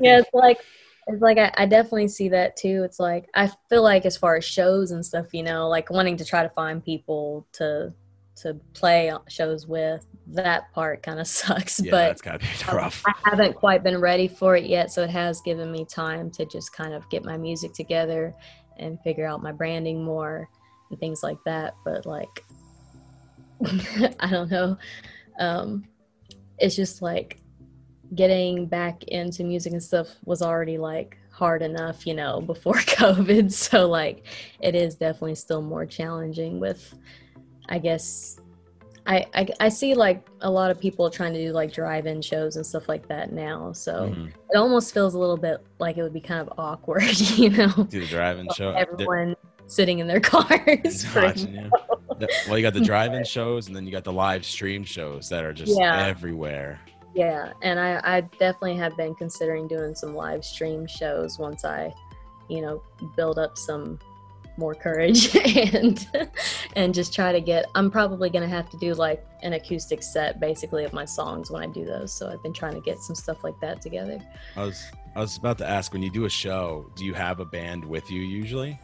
yeah. 0.00 0.18
It's 0.18 0.30
like 0.32 0.58
it's 1.06 1.22
like 1.22 1.38
I, 1.38 1.52
I 1.56 1.66
definitely 1.66 2.08
see 2.08 2.28
that 2.30 2.56
too. 2.56 2.82
It's 2.84 3.00
like 3.00 3.28
I 3.34 3.50
feel 3.68 3.82
like 3.82 4.06
as 4.06 4.16
far 4.16 4.36
as 4.36 4.44
shows 4.44 4.90
and 4.92 5.04
stuff, 5.04 5.32
you 5.32 5.42
know, 5.42 5.68
like 5.68 5.90
wanting 5.90 6.16
to 6.18 6.24
try 6.24 6.42
to 6.42 6.50
find 6.50 6.84
people 6.84 7.46
to 7.52 7.92
to 8.42 8.54
play 8.74 9.12
shows 9.28 9.66
with. 9.66 10.06
That 10.32 10.72
part 10.72 11.02
kind 11.02 11.20
of 11.20 11.26
sucks, 11.28 11.80
Yeah, 11.80 11.90
but 11.90 12.06
that's 12.08 12.22
gotta 12.22 12.38
be 12.38 12.46
rough. 12.72 13.02
I 13.06 13.12
haven't 13.24 13.54
quite 13.54 13.82
been 13.82 14.00
ready 14.00 14.28
for 14.28 14.56
it 14.56 14.64
yet, 14.64 14.90
so 14.90 15.02
it 15.02 15.10
has 15.10 15.40
given 15.40 15.70
me 15.72 15.84
time 15.84 16.30
to 16.32 16.44
just 16.46 16.72
kind 16.72 16.94
of 16.94 17.08
get 17.10 17.24
my 17.24 17.36
music 17.36 17.72
together 17.74 18.34
and 18.78 19.00
figure 19.00 19.26
out 19.26 19.42
my 19.42 19.52
branding 19.52 20.02
more 20.02 20.48
and 20.90 20.98
things 20.98 21.22
like 21.22 21.38
that. 21.44 21.74
But 21.84 22.06
like, 22.06 22.44
I 24.20 24.30
don't 24.30 24.50
know. 24.50 24.76
Um, 25.38 25.84
it's 26.58 26.76
just 26.76 27.02
like 27.02 27.40
getting 28.14 28.66
back 28.66 29.04
into 29.04 29.44
music 29.44 29.72
and 29.72 29.82
stuff 29.82 30.08
was 30.24 30.42
already 30.42 30.78
like 30.78 31.16
hard 31.30 31.62
enough, 31.62 32.06
you 32.06 32.14
know, 32.14 32.40
before 32.46 32.74
COVID. 32.74 33.52
So 33.52 33.88
like, 33.88 34.26
it 34.60 34.74
is 34.74 34.94
definitely 34.96 35.36
still 35.36 35.62
more 35.62 35.86
challenging 35.86 36.60
with, 36.60 36.94
I 37.68 37.78
guess, 37.78 38.39
I, 39.10 39.26
I, 39.34 39.48
I 39.58 39.68
see 39.70 39.94
like 39.94 40.24
a 40.40 40.48
lot 40.48 40.70
of 40.70 40.78
people 40.78 41.10
trying 41.10 41.32
to 41.32 41.44
do 41.44 41.50
like 41.52 41.72
drive-in 41.72 42.22
shows 42.22 42.54
and 42.54 42.64
stuff 42.64 42.88
like 42.88 43.08
that 43.08 43.32
now. 43.32 43.72
So 43.72 44.10
Mhm. 44.10 44.28
it 44.28 44.56
almost 44.56 44.94
feels 44.94 45.14
a 45.14 45.18
little 45.18 45.36
bit 45.36 45.58
like 45.80 45.96
it 45.96 46.02
would 46.04 46.12
be 46.12 46.20
kind 46.20 46.40
of 46.40 46.52
awkward, 46.56 47.02
you 47.36 47.50
know, 47.50 47.68
Do 47.88 47.98
the 48.00 48.06
drive-in 48.06 48.48
show. 48.54 48.70
everyone 48.70 49.34
sitting 49.66 49.98
in 49.98 50.06
their 50.06 50.20
cars. 50.32 51.04
Watching 51.14 51.54
you. 51.54 51.70
Yeah, 52.20 52.26
Well, 52.48 52.56
you 52.56 52.62
got 52.62 52.74
the 52.74 52.80
drive-in 52.84 53.24
shows, 53.24 53.66
and 53.66 53.74
then 53.74 53.84
you 53.84 53.90
got 53.90 54.04
the 54.04 54.12
live 54.12 54.44
stream 54.44 54.84
shows 54.84 55.28
that 55.30 55.44
are 55.44 55.52
just 55.52 55.76
Yeah. 55.76 56.06
everywhere. 56.06 56.78
Yeah, 57.12 57.52
and 57.62 57.80
I, 57.80 58.00
I 58.04 58.20
definitely 58.20 58.76
have 58.76 58.96
been 58.96 59.16
considering 59.16 59.66
doing 59.66 59.96
some 59.96 60.14
live 60.14 60.44
stream 60.44 60.86
shows 60.86 61.36
once 61.40 61.64
I, 61.64 61.92
you 62.48 62.60
know, 62.60 62.80
build 63.16 63.40
up 63.40 63.58
some 63.58 63.98
more 64.60 64.74
courage 64.74 65.34
and 65.74 66.06
and 66.76 66.94
just 66.94 67.12
try 67.12 67.32
to 67.32 67.40
get 67.40 67.64
I'm 67.74 67.90
probably 67.90 68.30
gonna 68.30 68.46
have 68.46 68.70
to 68.70 68.76
do 68.76 68.94
like 68.94 69.26
an 69.42 69.54
acoustic 69.54 70.02
set 70.02 70.38
basically 70.38 70.84
of 70.84 70.92
my 70.92 71.04
songs 71.06 71.50
when 71.50 71.62
I 71.62 71.66
do 71.66 71.84
those. 71.84 72.12
So 72.12 72.28
I've 72.30 72.42
been 72.42 72.52
trying 72.52 72.74
to 72.74 72.80
get 72.82 72.98
some 73.00 73.16
stuff 73.16 73.42
like 73.42 73.58
that 73.60 73.80
together. 73.82 74.18
I 74.56 74.62
was 74.64 74.84
I 75.16 75.20
was 75.20 75.36
about 75.36 75.58
to 75.58 75.66
ask 75.68 75.92
when 75.92 76.02
you 76.02 76.10
do 76.12 76.26
a 76.26 76.30
show, 76.30 76.88
do 76.94 77.04
you 77.04 77.14
have 77.14 77.40
a 77.40 77.44
band 77.44 77.84
with 77.84 78.08
you 78.10 78.20
usually? 78.20 78.78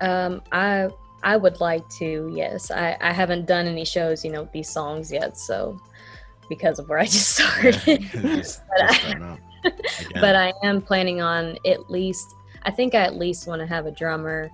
Um 0.00 0.42
I 0.52 0.88
I 1.22 1.38
would 1.38 1.58
like 1.60 1.88
to, 2.00 2.30
yes. 2.34 2.70
I, 2.70 2.98
I 3.00 3.10
haven't 3.10 3.46
done 3.46 3.66
any 3.66 3.86
shows, 3.86 4.26
you 4.26 4.30
know, 4.30 4.46
these 4.52 4.68
songs 4.68 5.10
yet, 5.10 5.38
so 5.38 5.80
because 6.50 6.78
of 6.78 6.86
where 6.90 6.98
I 6.98 7.06
just 7.06 7.30
started. 7.36 7.72
Just- 7.80 8.12
But 8.12 8.22
just 8.22 8.62
I- 8.78 8.94
starting 8.94 9.22
out. 9.22 9.38
Again. 9.64 10.20
but 10.20 10.36
I 10.36 10.52
am 10.62 10.82
planning 10.82 11.22
on 11.22 11.56
at 11.66 11.88
least 11.90 12.34
I 12.64 12.70
think 12.70 12.94
I 12.94 12.98
at 12.98 13.16
least 13.16 13.46
want 13.46 13.60
to 13.60 13.66
have 13.66 13.86
a 13.86 13.90
drummer 13.90 14.50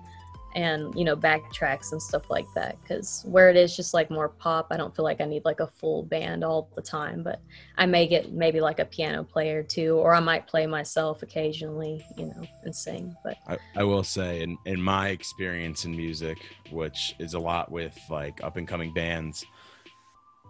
and 0.53 0.93
you 0.95 1.03
know 1.03 1.15
backtracks 1.15 1.91
and 1.91 2.01
stuff 2.01 2.29
like 2.29 2.45
that 2.55 2.77
because 2.81 3.23
where 3.27 3.49
it 3.49 3.55
is 3.55 3.75
just 3.75 3.93
like 3.93 4.09
more 4.09 4.29
pop 4.29 4.67
I 4.71 4.77
don't 4.77 4.95
feel 4.95 5.05
like 5.05 5.21
I 5.21 5.25
need 5.25 5.45
like 5.45 5.59
a 5.59 5.67
full 5.67 6.03
band 6.03 6.43
all 6.43 6.69
the 6.75 6.81
time 6.81 7.23
but 7.23 7.41
I 7.77 7.85
may 7.85 8.07
get 8.07 8.31
maybe 8.33 8.59
like 8.59 8.79
a 8.79 8.85
piano 8.85 9.23
player 9.23 9.63
too 9.63 9.95
or 9.95 10.13
I 10.13 10.19
might 10.19 10.47
play 10.47 10.67
myself 10.67 11.23
occasionally 11.23 12.05
you 12.17 12.25
know 12.25 12.43
and 12.63 12.75
sing 12.75 13.15
but 13.23 13.37
I, 13.47 13.57
I 13.75 13.83
will 13.83 14.03
say 14.03 14.41
in, 14.41 14.57
in 14.65 14.81
my 14.81 15.09
experience 15.09 15.85
in 15.85 15.95
music 15.95 16.37
which 16.71 17.15
is 17.19 17.33
a 17.33 17.39
lot 17.39 17.71
with 17.71 17.97
like 18.09 18.43
up 18.43 18.57
and 18.57 18.67
coming 18.67 18.93
bands 18.93 19.45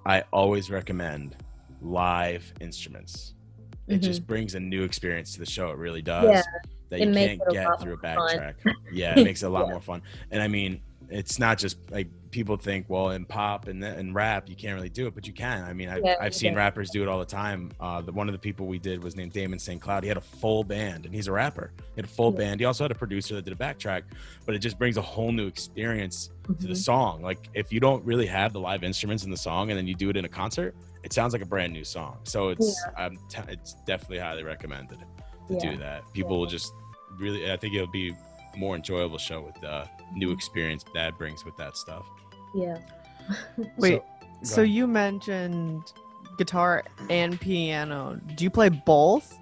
i 0.05 0.23
always 0.31 0.71
recommend 0.71 1.35
live 1.81 2.53
instruments. 2.59 3.33
It 3.87 3.99
Mhm. 3.99 4.03
just 4.03 4.27
brings 4.27 4.55
a 4.55 4.59
new 4.59 4.83
experience 4.83 5.33
to 5.33 5.39
the 5.39 5.45
show 5.45 5.71
it 5.71 5.77
really 5.77 6.01
does. 6.01 6.29
Yeah, 6.29 6.43
that 6.91 6.99
it 6.99 7.07
you 7.07 7.13
can't 7.13 7.41
get 7.51 7.81
through 7.81 7.93
a 7.93 7.97
backtrack 7.97 8.53
yeah 8.91 9.17
it 9.19 9.23
makes 9.23 9.41
it 9.41 9.47
a 9.47 9.49
lot 9.49 9.65
Yeah. 9.65 9.71
more 9.71 9.81
fun. 9.81 10.01
And 10.29 10.41
i 10.43 10.47
mean 10.47 10.79
it's 11.09 11.39
not 11.39 11.57
just 11.57 11.77
like 11.91 12.07
people 12.31 12.55
think 12.55 12.85
well 12.87 13.09
in 13.09 13.25
pop 13.25 13.67
and, 13.67 13.83
and 13.83 14.15
rap 14.15 14.47
you 14.47 14.55
can't 14.55 14.75
really 14.75 14.87
do 14.87 15.07
it 15.07 15.13
but 15.15 15.27
you 15.27 15.33
can. 15.33 15.63
I 15.65 15.73
mean 15.73 15.89
i've, 15.89 16.01
Yeah, 16.05 16.15
I've 16.21 16.33
seen 16.33 16.51
can. 16.51 16.57
rappers 16.57 16.89
do 16.89 17.01
it 17.01 17.09
all 17.09 17.19
the 17.19 17.25
time. 17.25 17.71
Uh, 17.81 17.99
the, 17.99 18.13
one 18.13 18.29
of 18.29 18.33
the 18.33 18.39
people 18.39 18.65
we 18.67 18.79
did 18.79 19.03
was 19.03 19.17
named 19.17 19.33
damon 19.33 19.59
st. 19.59 19.81
Cloud. 19.81 20.03
He 20.03 20.07
had 20.07 20.15
a 20.15 20.21
full 20.21 20.63
band 20.63 21.05
and 21.05 21.13
he's 21.13 21.27
a 21.27 21.33
rapper. 21.33 21.73
He 21.77 21.83
had 21.97 22.05
a 22.05 22.07
full 22.07 22.31
Yeah. 22.31 22.37
band. 22.37 22.59
He 22.61 22.65
also 22.65 22.85
had 22.85 22.91
a 22.91 22.95
producer 22.95 23.35
that 23.35 23.43
did 23.43 23.51
a 23.51 23.57
backtrack 23.57 24.03
but 24.45 24.55
it 24.55 24.59
just 24.59 24.79
brings 24.79 24.95
a 24.95 25.01
whole 25.01 25.33
new 25.33 25.47
experience 25.47 26.29
to 26.45 26.53
the 26.67 26.73
Mhm. 26.73 26.77
song. 26.77 27.21
Like 27.21 27.49
if 27.53 27.73
you 27.73 27.81
don't 27.81 28.05
really 28.05 28.27
have 28.27 28.53
the 28.53 28.61
live 28.61 28.83
instruments 28.85 29.25
in 29.25 29.31
the 29.31 29.37
song 29.37 29.69
and 29.71 29.77
then 29.77 29.87
you 29.87 29.95
do 29.95 30.09
it 30.09 30.15
in 30.15 30.23
a 30.23 30.29
concert 30.29 30.73
it 31.03 31.11
sounds 31.11 31.33
like 31.33 31.41
a 31.41 31.45
brand 31.47 31.73
new 31.73 31.83
song. 31.83 32.19
So 32.23 32.49
it's 32.49 32.81
um, 32.97 33.17
t- 33.27 33.41
it's 33.49 33.73
definitely 33.85 34.19
highly 34.19 34.43
recommended 34.43 34.99
to 34.99 35.53
Yeah. 35.55 35.71
do 35.71 35.77
that 35.79 36.03
people 36.13 36.39
will 36.39 36.45
just 36.45 36.71
really 37.21 37.51
i 37.51 37.55
think 37.57 37.73
it'll 37.73 37.87
be 37.87 38.13
more 38.57 38.75
enjoyable 38.75 39.17
show 39.17 39.39
with 39.41 39.55
the 39.61 39.87
new 40.13 40.31
experience 40.31 40.83
that 40.93 41.17
brings 41.17 41.45
with 41.45 41.55
that 41.55 41.77
stuff 41.77 42.05
yeah 42.53 42.77
Wait, 43.77 44.01
So- 44.43 44.55
so 44.55 44.61
you 44.63 44.87
mentioned 44.87 45.93
guitar 46.39 46.83
and 47.11 47.39
piano. 47.39 48.19
Do 48.35 48.43
you 48.43 48.49
play 48.49 48.69
both? 48.69 49.37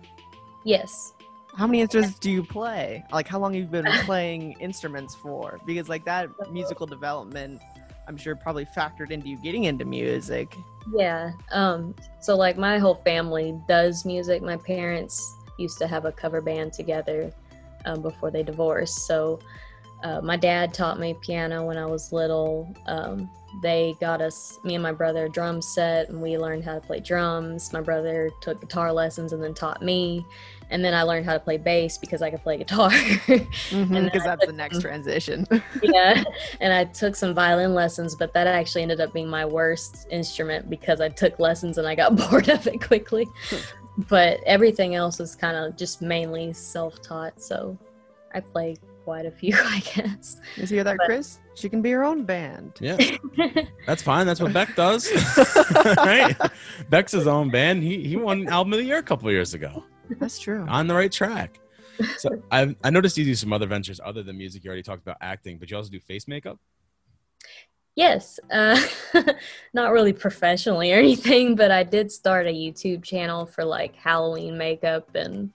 yes 0.66 1.14
How 1.56 1.66
many 1.66 1.80
instruments 1.80 2.20
do 2.20 2.30
you 2.30 2.44
play? 2.44 3.06
Like, 3.14 3.26
how 3.28 3.40
long 3.40 3.54
have 3.54 3.64
you 3.64 3.68
been 3.70 3.86
playing 4.06 4.54
instruments 4.60 5.16
for? 5.16 5.58
Because, 5.66 5.88
like, 5.88 6.04
that 6.04 6.28
musical 6.52 6.86
development, 6.86 7.62
I'm 8.10 8.18
sure 8.18 8.36
probably 8.36 8.66
factored 8.66 9.12
into 9.12 9.30
you 9.30 9.38
getting 9.38 9.64
into 9.64 9.86
music. 9.86 10.54
Yeah. 10.94 11.32
Um, 11.52 11.96
so 12.20 12.36
like 12.36 12.58
my 12.58 12.78
whole 12.78 12.96
family 12.96 13.58
does 13.70 14.04
music. 14.06 14.42
My 14.42 14.58
parents 14.58 15.36
used 15.58 15.78
to 15.78 15.88
have 15.88 16.04
a 16.06 16.12
cover 16.12 16.42
band 16.42 16.74
together 16.74 17.32
um, 17.86 18.02
before 18.02 18.32
they 18.32 18.44
divorced. 18.44 19.06
So 19.08 19.40
uh, 20.04 20.22
my 20.22 20.38
dad 20.38 20.74
taught 20.74 21.00
me 21.00 21.14
piano 21.22 21.66
when 21.66 21.78
I 21.78 21.86
was 21.86 22.12
little. 22.14 22.74
Um, 22.88 23.30
they 23.64 23.96
got 24.00 24.22
us, 24.22 24.60
me 24.64 24.76
and 24.76 24.84
my 24.84 24.92
brother, 24.92 25.26
a 25.26 25.30
drum 25.30 25.62
set, 25.62 26.10
and 26.10 26.22
we 26.22 26.38
learned 26.38 26.64
how 26.64 26.76
to 26.76 26.82
play 26.82 27.00
drums. 27.00 27.74
My 27.74 27.82
brother 27.82 28.30
took 28.42 28.62
guitar 28.62 28.94
lessons 28.94 29.34
and 29.34 29.44
then 29.44 29.54
taught 29.54 29.82
me. 29.82 30.26
And 30.72 30.86
then 30.86 30.94
I 30.94 31.02
learned 31.02 31.26
how 31.26 31.34
to 31.34 31.40
play 31.40 31.58
bass 31.58 31.98
because 31.98 32.22
I 32.22 32.30
could 32.30 32.44
play 32.44 32.58
guitar. 32.58 32.92
Because 33.28 33.48
Mm-hmm, 33.72 34.08
that's 34.24 34.46
the 34.46 34.54
next 34.54 34.76
some- 34.76 34.82
transition. 34.84 35.48
yeah 35.84 36.24
and 36.62 36.72
i 36.74 36.84
took 36.86 37.16
some 37.16 37.34
violin 37.34 37.74
lessons 37.74 38.16
but 38.16 38.34
that 38.34 38.46
actually 38.48 38.82
ended 38.84 39.00
up 39.02 39.12
being 39.14 39.28
my 39.28 39.46
worst 39.46 40.08
instrument 40.12 40.70
because 40.70 41.02
i 41.02 41.10
took 41.10 41.40
lessons 41.40 41.78
and 41.78 41.88
i 41.88 41.94
got 41.96 42.16
bored 42.16 42.50
of 42.50 42.66
it 42.68 42.82
quickly 42.82 43.28
but 44.10 44.40
everything 44.46 44.96
else 44.96 45.20
is 45.20 45.36
kind 45.36 45.58
of 45.58 45.76
just 45.76 46.02
mainly 46.02 46.54
self-taught 46.54 47.42
so 47.42 47.78
i 48.34 48.40
play 48.40 48.76
quite 49.04 49.26
a 49.26 49.32
few 49.32 49.54
i 49.58 49.80
guess. 49.94 50.40
You 50.56 50.66
hear 50.66 50.84
that, 50.84 50.98
But- 50.98 51.06
Chris? 51.08 51.40
She 51.56 51.68
can 51.68 51.82
be 51.82 51.92
her 51.92 52.06
own 52.06 52.24
band. 52.24 52.78
yeah. 52.80 52.96
That's 53.86 54.02
fine. 54.02 54.26
That's 54.26 54.40
what 54.40 54.54
beck 54.54 54.78
does. 54.78 55.10
Right? 55.98 56.34
Beck's 56.90 57.12
his 57.12 57.28
own 57.28 57.50
band. 57.50 57.84
He, 57.84 58.02
he 58.08 58.16
won 58.16 58.48
album 58.48 58.72
of 58.72 58.80
the 58.80 58.86
year 58.86 59.00
a 59.00 59.04
couple 59.04 59.28
of 59.28 59.34
years 59.34 59.54
ago. 59.54 59.84
That's 60.22 60.40
true. 60.40 60.66
on 60.70 60.88
the 60.88 60.94
right 60.96 61.12
track. 61.12 61.60
So 62.18 62.30
i 62.50 62.74
i 62.86 62.90
noticed 62.90 63.18
you 63.18 63.26
do 63.26 63.36
some 63.36 63.52
other 63.52 63.66
ventures 63.68 64.00
other 64.06 64.24
than 64.24 64.38
music. 64.38 64.64
You 64.64 64.70
already 64.70 64.84
talked 64.84 65.02
about 65.02 65.18
acting 65.20 65.58
but 65.58 65.70
you 65.70 65.76
also 65.76 65.90
do 65.90 66.00
face 66.00 66.30
makeup 66.30 66.58
yes 67.96 68.40
uh, 68.52 68.80
not 69.74 69.92
really 69.92 70.14
professionally 70.14 70.92
or 70.94 70.98
anything 70.98 71.56
but 71.56 71.72
i 71.72 71.84
did 71.84 72.12
start 72.12 72.48
a 72.48 72.50
youtube 72.50 73.04
channel 73.04 73.46
for 73.46 73.66
like 73.66 73.96
halloween 73.96 74.58
makeup 74.58 75.14
and 75.16 75.52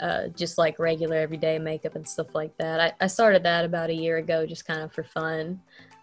uh, 0.00 0.28
just 0.28 0.58
like 0.58 0.78
regular 0.78 1.16
everyday 1.16 1.58
makeup 1.58 1.94
and 1.94 2.08
stuff 2.08 2.34
like 2.34 2.56
that. 2.56 2.80
I, 2.80 3.04
I 3.04 3.06
started 3.06 3.42
that 3.42 3.64
about 3.64 3.90
a 3.90 3.94
year 3.94 4.16
ago, 4.16 4.46
just 4.46 4.66
kind 4.66 4.80
of 4.80 4.92
for 4.92 5.04
fun. 5.04 5.60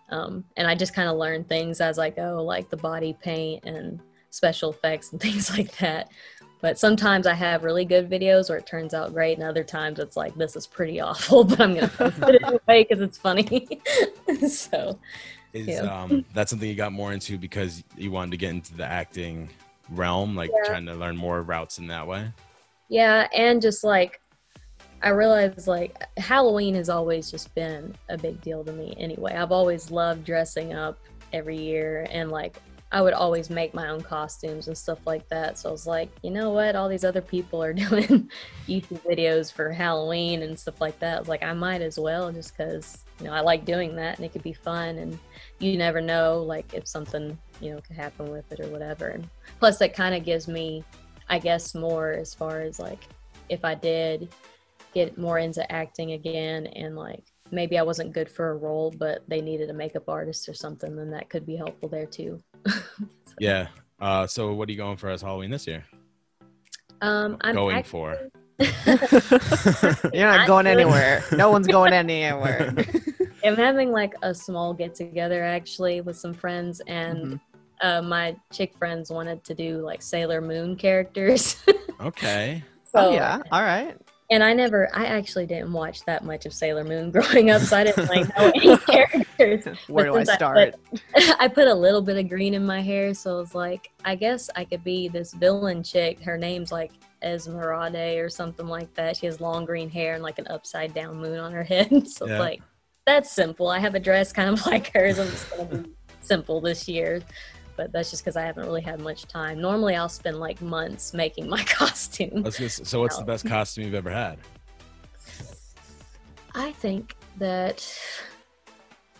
Um, 0.10 0.46
and 0.56 0.68
I 0.68 0.76
just 0.76 0.94
kind 0.94 1.10
of 1.10 1.18
learned 1.18 1.50
things 1.50 1.82
as 1.82 2.00
I 2.00 2.12
go, 2.12 2.44
like 2.44 2.70
the 2.70 2.78
body 2.78 3.18
paint 3.22 3.66
and 3.66 4.00
special 4.30 4.70
effects 4.70 5.12
and 5.12 5.22
things 5.28 5.50
like 5.58 5.76
that. 5.78 6.10
But 6.60 6.80
sometimes 6.80 7.28
I 7.28 7.34
have 7.34 7.64
really 7.64 7.86
good 7.86 8.10
videos 8.10 8.50
where 8.50 8.58
it 8.58 8.66
turns 8.66 8.94
out 8.96 9.14
great, 9.14 9.38
and 9.38 9.48
other 9.48 9.64
times 9.64 10.00
it's 10.00 10.18
like, 10.18 10.36
this 10.36 10.56
is 10.56 10.66
pretty 10.66 11.00
awful, 11.02 11.44
but 11.44 11.60
I'm 11.60 11.74
going 11.74 11.90
to 11.90 11.96
post 11.96 12.18
it 12.20 12.44
anyway 12.44 12.86
because 12.88 13.02
it's 13.02 13.18
funny. 13.18 13.68
so, 14.48 15.00
Is 15.54 15.82
um 15.82 16.26
that 16.34 16.50
something 16.50 16.68
you 16.68 16.76
got 16.76 16.92
more 16.92 17.14
into 17.14 17.38
because 17.38 17.84
you 17.96 18.12
wanted 18.12 18.32
to 18.32 18.38
get 18.38 18.52
into 18.52 18.76
the 18.76 18.86
acting 18.86 19.50
realm, 19.90 20.36
like 20.36 20.52
Yeah. 20.52 20.64
trying 20.64 20.86
to 20.86 20.94
learn 20.94 21.16
more 21.16 21.42
routes 21.42 21.78
in 21.80 21.88
that 21.88 22.06
way? 22.06 22.32
Yeah, 22.90 23.28
and 23.34 23.62
just 23.62 23.84
like 23.84 24.22
I 25.02 25.10
realized 25.10 25.68
like 25.68 25.96
Halloween 26.18 26.76
has 26.76 26.90
always 26.90 27.30
just 27.30 27.54
been 27.56 27.96
a 28.10 28.18
big 28.18 28.42
deal 28.42 28.64
to 28.64 28.72
me 28.72 28.96
anyway. 28.98 29.34
I've 29.34 29.52
always 29.52 29.92
loved 29.92 30.26
dressing 30.26 30.74
up 30.74 31.00
every 31.34 31.58
year 31.58 32.08
and 32.10 32.32
like 32.32 32.58
I 32.91 33.02
would 33.02 33.13
always 33.13 33.50
make 33.50 33.73
my 33.73 33.89
own 33.89 34.02
costumes 34.02 34.67
and 34.67 34.78
stuff 34.78 35.00
like 35.06 35.28
that. 35.30 35.58
So 35.58 35.69
I 35.69 35.71
was 35.71 35.86
like, 35.86 36.10
you 36.23 36.32
know 36.32 36.52
what? 36.52 36.76
All 36.76 36.88
these 36.88 37.04
other 37.04 37.21
people 37.21 37.62
are 37.62 37.73
doing 37.89 38.30
YouTube 38.67 39.02
videos 39.02 39.52
for 39.52 39.71
Halloween 39.71 40.43
and 40.43 40.58
stuff 40.58 40.80
like 40.80 40.97
that. 41.00 41.17
I 41.17 41.19
was 41.19 41.28
like, 41.28 41.43
I 41.43 41.54
might 41.54 41.82
as 41.82 42.00
well 42.00 42.32
just 42.32 42.58
because, 42.58 43.04
you 43.19 43.26
know, 43.26 43.34
I 43.34 43.41
like 43.41 43.65
doing 43.65 43.95
that 43.97 44.17
and 44.17 44.26
it 44.26 44.32
could 44.32 44.43
be 44.43 44.54
fun 44.54 44.97
and 45.00 45.19
you 45.60 45.78
never 45.78 46.00
know 46.00 46.41
like 46.41 46.73
if 46.73 46.88
something, 46.88 47.38
you 47.60 47.71
know, 47.71 47.82
could 47.82 47.97
happen 47.97 48.32
with 48.32 48.50
it 48.52 48.62
or 48.62 48.67
whatever. 48.69 49.08
And 49.10 49.28
plus 49.60 49.80
that 49.80 49.93
kind 49.93 50.15
of 50.15 50.23
gives 50.23 50.47
me 50.47 50.84
I 51.30 51.39
guess 51.39 51.76
more 51.76 52.12
as 52.12 52.34
far 52.34 52.62
as 52.62 52.80
like 52.80 53.06
if 53.50 53.65
I 53.65 53.76
did 53.76 54.30
get 54.93 55.17
more 55.17 55.39
into 55.39 55.69
acting 55.71 56.13
again 56.13 56.67
and 56.67 56.95
like 56.95 57.23
maybe 57.52 57.78
I 57.78 57.84
wasn't 57.84 58.13
good 58.13 58.30
for 58.30 58.52
a 58.52 58.56
role, 58.56 58.93
but 58.97 59.28
they 59.28 59.41
needed 59.41 59.69
a 59.69 59.73
makeup 59.73 60.10
artist 60.10 60.47
or 60.50 60.54
something, 60.54 60.95
then 60.95 61.12
that 61.12 61.30
could 61.30 61.45
be 61.45 61.56
helpful 61.56 61.89
there 61.89 62.06
too. 62.06 62.41
Yeah. 63.39 63.67
Uh, 64.00 64.26
so 64.26 64.54
what 64.54 64.67
are 64.67 64.72
you 64.72 64.78
going 64.78 64.98
for 64.98 65.10
as 65.10 65.22
Halloween 65.22 65.52
this 65.52 65.67
year? 65.67 65.84
Um, 67.02 67.38
I'm 67.41 67.54
going 67.54 67.78
act- 67.78 67.88
for. 67.88 68.17
You're 68.60 70.26
not 70.26 70.39
I'm 70.41 70.48
going 70.48 70.65
anywhere. 70.67 71.24
No 71.34 71.52
one's 71.52 71.67
going 71.67 71.93
anywhere. 71.93 72.74
I'm 73.46 73.56
having 73.56 73.91
like 73.91 74.13
a 74.24 74.34
small 74.34 74.74
get 74.74 74.96
together 74.96 75.43
actually 75.43 76.02
with 76.02 76.17
some 76.17 76.34
friends, 76.34 76.82
and 76.88 77.34
Mhm. 77.34 77.39
uh, 77.82 78.02
my 78.02 78.36
chick 78.52 78.76
friends 78.78 79.12
wanted 79.12 79.43
to 79.43 79.54
do 79.54 79.78
like 79.86 80.02
Sailor 80.02 80.41
Moon 80.41 80.76
characters. 80.76 81.63
Okay. 82.02 82.63
oh 82.96 83.02
So- 83.10 83.12
yeah. 83.12 83.41
All 83.52 83.62
right. 83.62 83.96
And 84.30 84.44
I 84.44 84.52
never, 84.54 84.90
I 84.94 85.06
actually 85.06 85.46
didn't 85.46 85.72
watch 85.72 86.04
that 86.04 86.26
much 86.26 86.46
of 86.46 86.54
Sailor 86.54 86.84
Moon 86.84 87.12
growing 87.18 87.50
up, 87.50 87.62
so 87.62 87.78
I 87.78 87.86
didn't 87.86 88.10
like 88.10 88.28
know 88.38 88.52
any 88.56 88.78
characters. 89.38 89.66
Where 89.88 90.06
do 90.06 90.16
I 90.16 90.18
since 90.20 90.30
I 90.30 90.36
start? 90.36 90.76
I 91.40 91.48
put 91.48 91.68
a 91.68 91.74
little 91.74 92.02
bit 92.02 92.18
of 92.18 92.28
green 92.28 92.54
in 92.54 92.66
my 92.66 92.82
hair, 92.82 93.13
so 93.13 93.36
I 93.36 93.40
was 93.40 93.56
like, 93.56 93.90
I 94.04 94.16
guess 94.16 94.50
I 94.56 94.66
could 94.66 94.84
be 94.84 95.08
this 95.08 95.34
villain 95.34 95.82
chick. 95.82 96.22
Her 96.22 96.38
name's 96.38 96.74
like 96.74 96.92
Esmeralda 97.24 98.20
or 98.20 98.30
something 98.30 98.68
like 98.68 98.94
that. 98.96 99.16
She 99.16 99.28
has 99.28 99.40
long 99.40 99.63
green 99.63 99.90
hair 99.90 100.16
and 100.16 100.24
like 100.24 100.40
an 100.40 100.48
upside 100.50 100.94
down 100.94 101.18
moon 101.18 101.40
on 101.40 101.54
her 101.54 101.63
head. 101.63 102.08
so 102.10 102.28
Yeah. 102.28 102.40
like, 102.40 102.62
that's 103.06 103.32
simple. 103.32 103.70
I 103.70 103.80
have 103.80 103.96
a 103.96 104.00
dress 104.00 104.34
kind 104.34 104.50
of 104.50 104.66
like 104.66 104.92
hers. 104.94 105.20
I'm 105.20 105.30
just 105.30 105.50
gonna 105.50 105.66
be 105.84 105.90
simple 106.20 106.60
this 106.60 106.90
year. 106.90 107.22
But 107.78 107.94
that's 107.94 108.10
just 108.10 108.24
because 108.24 108.36
I 108.36 108.42
haven't 108.42 108.66
really 108.66 108.82
had 108.82 109.00
much 109.00 109.28
time. 109.28 109.62
Normally, 109.62 109.96
I'll 109.96 110.10
spend 110.10 110.40
like 110.40 110.62
months 110.62 111.13
making 111.13 111.48
my 111.48 111.63
costume. 111.66 112.44
Just, 112.44 112.86
so 112.86 113.00
what's 113.00 113.18
the 113.18 113.24
best 113.24 113.46
costume 113.46 113.86
you've 113.86 113.94
ever 113.94 114.10
had? 114.10 114.40
I 116.56 116.72
think 116.74 117.16
that 117.38 117.88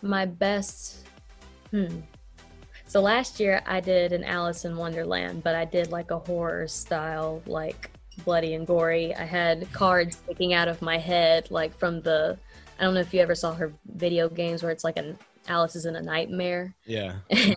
my 0.02 0.26
best. 0.26 1.06
Hmm. 1.70 2.00
So 2.86 3.00
last 3.00 3.38
year 3.38 3.62
I 3.66 3.80
did 3.80 4.12
an 4.12 4.24
Alice 4.24 4.64
in 4.64 4.76
Wonderland, 4.76 5.44
but 5.44 5.54
I 5.54 5.64
did 5.64 5.90
like 5.90 6.10
a 6.10 6.18
horror 6.18 6.66
style, 6.66 7.42
like 7.46 7.90
bloody 8.24 8.54
and 8.54 8.66
gory. 8.66 9.14
I 9.14 9.24
had 9.24 9.70
cards 9.72 10.16
sticking 10.16 10.52
out 10.52 10.68
of 10.68 10.82
my 10.82 10.98
head, 10.98 11.50
like 11.50 11.76
from 11.78 12.00
the. 12.02 12.38
I 12.80 12.84
don't 12.84 12.94
know 12.94 13.00
if 13.00 13.12
you 13.12 13.20
ever 13.20 13.34
saw 13.34 13.54
her 13.54 13.72
video 13.86 14.28
games 14.28 14.62
where 14.62 14.70
it's 14.72 14.84
like 14.84 14.96
an 14.96 15.18
Alice 15.48 15.74
is 15.76 15.86
in 15.86 15.96
a 15.96 16.02
nightmare 16.02 16.74
Yeah. 16.84 17.14
he 17.30 17.56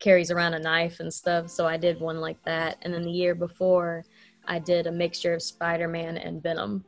carries 0.00 0.30
around 0.30 0.54
a 0.54 0.58
knife 0.58 1.00
and 1.00 1.12
stuff. 1.12 1.48
So 1.50 1.66
I 1.66 1.76
did 1.76 2.00
one 2.00 2.20
like 2.20 2.42
that. 2.44 2.78
And 2.82 2.92
then 2.92 3.02
the 3.02 3.10
year 3.10 3.34
before, 3.34 4.04
I 4.46 4.58
did 4.58 4.86
a 4.86 4.92
mixture 4.92 5.34
of 5.34 5.42
Spider 5.42 5.88
Man 5.88 6.16
and 6.16 6.42
Venom. 6.42 6.84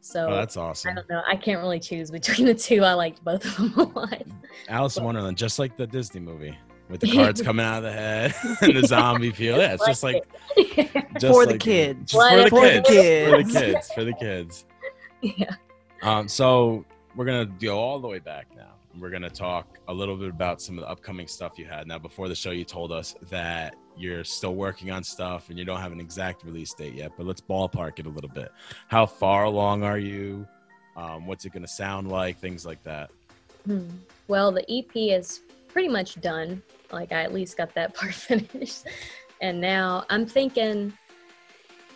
So 0.00 0.28
Oh, 0.28 0.34
that's 0.34 0.56
awesome. 0.56 0.90
I 0.90 0.94
don't 0.94 1.08
know. 1.10 1.22
I 1.26 1.36
can't 1.36 1.60
really 1.60 1.80
choose 1.80 2.10
between 2.10 2.46
the 2.52 2.54
two. 2.54 2.82
I 2.84 2.94
liked 2.94 3.22
both 3.24 3.44
of 3.44 3.56
them 3.56 3.74
a 3.78 3.98
lot. 3.98 4.22
Alice 4.68 4.96
in 4.96 5.04
Wonderland, 5.04 5.36
just 5.36 5.58
like 5.58 5.76
the 5.76 5.86
Disney 5.86 6.20
movie, 6.20 6.56
with 6.88 7.00
the 7.00 7.10
cards 7.14 7.40
coming 7.42 7.64
out 7.64 7.78
of 7.78 7.82
the 7.84 7.92
head 7.92 8.34
and 8.62 8.76
the 8.76 8.86
zombie 8.86 9.32
feel. 9.32 9.58
Yeah, 9.58 9.74
it's 9.74 9.86
just 9.86 10.02
like 10.02 10.22
just 11.18 11.26
For 11.34 11.46
the 11.46 11.58
kids. 11.58 12.12
just 12.12 12.30
for 12.30 12.42
the 12.42 12.48
For 12.50 12.60
the 12.70 12.82
kids, 12.82 13.30
for 13.30 13.36
the 13.38 13.44
kids. 13.44 13.54
kids, 13.58 13.92
for 13.92 14.04
the 14.04 14.12
kids. 14.14 14.64
yeah. 15.22 15.54
Um, 16.02 16.28
so 16.28 16.84
we're 17.16 17.24
gonna 17.24 17.46
go 17.46 17.78
all 17.78 17.98
the 17.98 18.08
way 18.08 18.18
back 18.18 18.46
now. 18.54 18.72
We're 18.98 19.10
gonna 19.10 19.30
talk 19.30 19.78
a 19.88 19.94
little 19.94 20.16
bit 20.16 20.28
about 20.28 20.62
some 20.62 20.78
of 20.78 20.84
the 20.84 20.90
upcoming 20.90 21.26
stuff 21.26 21.58
you 21.58 21.64
had. 21.64 21.86
Now, 21.86 21.98
before 21.98 22.28
the 22.28 22.34
show, 22.34 22.50
you 22.50 22.64
told 22.64 22.92
us 22.92 23.14
that 23.30 23.74
you're 23.96 24.24
still 24.24 24.54
working 24.54 24.90
on 24.90 25.02
stuff 25.02 25.50
and 25.50 25.58
you 25.58 25.64
don't 25.64 25.80
have 25.80 25.92
an 25.92 26.00
exact 26.00 26.44
release 26.44 26.72
date 26.74 26.94
yet. 26.94 27.12
But 27.16 27.26
let's 27.26 27.40
ballpark 27.40 27.98
it 27.98 28.06
a 28.06 28.08
little 28.08 28.30
bit. 28.30 28.52
How 28.88 29.06
far 29.06 29.44
along 29.44 29.82
are 29.82 29.98
you? 29.98 30.46
Um, 30.96 31.26
what's 31.26 31.44
it 31.44 31.52
gonna 31.52 31.66
sound 31.66 32.08
like? 32.08 32.38
Things 32.38 32.64
like 32.64 32.82
that. 32.84 33.10
Hmm. 33.66 33.88
Well, 34.28 34.52
the 34.52 34.64
EP 34.70 34.94
is 34.94 35.40
pretty 35.68 35.88
much 35.88 36.20
done. 36.20 36.62
Like 36.92 37.12
I 37.12 37.22
at 37.22 37.34
least 37.34 37.56
got 37.56 37.74
that 37.74 37.94
part 37.96 38.14
finished. 38.14 38.84
And 39.40 39.60
now 39.60 40.04
I'm 40.08 40.26
thinking 40.26 40.92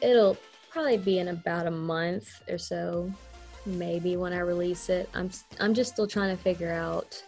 it'll 0.01 0.37
probably 0.71 0.99
be 0.99 1.19
in 1.19 1.29
about 1.29 1.67
a 1.67 1.71
month 1.71 2.43
or 2.49 2.59
so, 2.59 3.13
maybe 3.69 4.17
when 4.17 4.33
I 4.33 4.41
release 4.41 4.89
it. 4.89 5.09
I'm 5.15 5.31
I'm 5.61 5.75
just 5.75 5.93
still 5.93 6.07
trying 6.07 6.37
to 6.37 6.43
figure 6.43 6.73
out. 6.73 7.23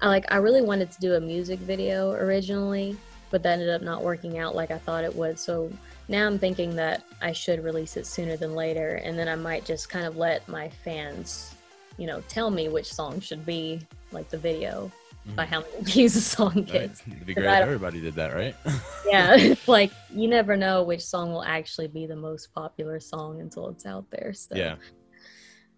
I 0.00 0.08
like 0.08 0.24
I 0.30 0.36
really 0.36 0.62
wanted 0.62 0.90
to 0.92 1.00
do 1.00 1.14
a 1.14 1.20
music 1.20 1.58
video 1.60 2.12
originally, 2.12 2.96
but 3.30 3.42
that 3.42 3.52
ended 3.54 3.70
up 3.70 3.82
not 3.82 4.02
working 4.02 4.38
out 4.38 4.54
like 4.54 4.70
I 4.70 4.78
thought 4.78 5.04
it 5.04 5.14
would. 5.14 5.38
So 5.38 5.70
now 6.08 6.26
I'm 6.26 6.38
thinking 6.38 6.76
that 6.76 7.02
I 7.22 7.32
should 7.32 7.64
release 7.64 7.96
it 7.96 8.06
sooner 8.06 8.36
than 8.36 8.54
later, 8.54 8.96
and 9.04 9.18
then 9.18 9.28
I 9.28 9.36
might 9.36 9.64
just 9.64 9.88
kind 9.88 10.04
of 10.06 10.16
let 10.16 10.46
my 10.48 10.68
fans 10.68 11.52
you 11.98 12.06
know, 12.06 12.20
tell 12.28 12.50
me 12.50 12.68
which 12.68 12.92
song 12.92 13.18
should 13.20 13.46
be 13.46 13.80
like 14.12 14.28
the 14.28 14.36
video 14.36 14.92
by 15.34 15.46
Mhm. 15.46 15.48
how 15.48 15.60
many 15.60 15.72
views 15.82 16.14
a 16.14 16.20
song 16.20 16.52
Right? 16.54 16.66
gets. 16.66 17.00
It'd 17.06 17.24
be 17.24 17.32
great 17.34 17.46
if 17.54 17.60
everybody 17.62 18.02
did 18.02 18.14
that, 18.16 18.34
right? 18.34 18.54
Yeah, 19.08 19.34
it's 19.36 19.66
like 19.78 19.92
you 20.10 20.28
never 20.28 20.56
know 20.58 20.82
which 20.82 21.02
song 21.02 21.32
will 21.32 21.44
actually 21.44 21.86
be 21.88 22.06
the 22.06 22.16
most 22.16 22.52
popular 22.52 23.00
song 23.00 23.40
until 23.40 23.68
it's 23.68 23.86
out 23.86 24.04
there. 24.10 24.34
So 24.34 24.56
yeah. 24.56 24.74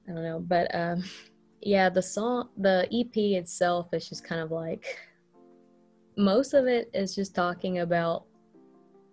I 0.09 0.13
don't 0.13 0.23
know, 0.23 0.41
but 0.41 0.75
um, 0.75 1.05
yeah, 1.63 1.89
the 1.89 2.03
song, 2.03 2.49
the 2.57 2.89
EP 2.93 3.17
itself 3.17 3.89
is 3.93 4.09
just 4.09 4.25
kind 4.25 4.41
of 4.41 4.51
like 4.51 4.99
most 6.17 6.55
of 6.55 6.67
it 6.67 6.91
is 6.95 7.15
just 7.15 7.35
talking 7.35 7.79
about 7.79 8.25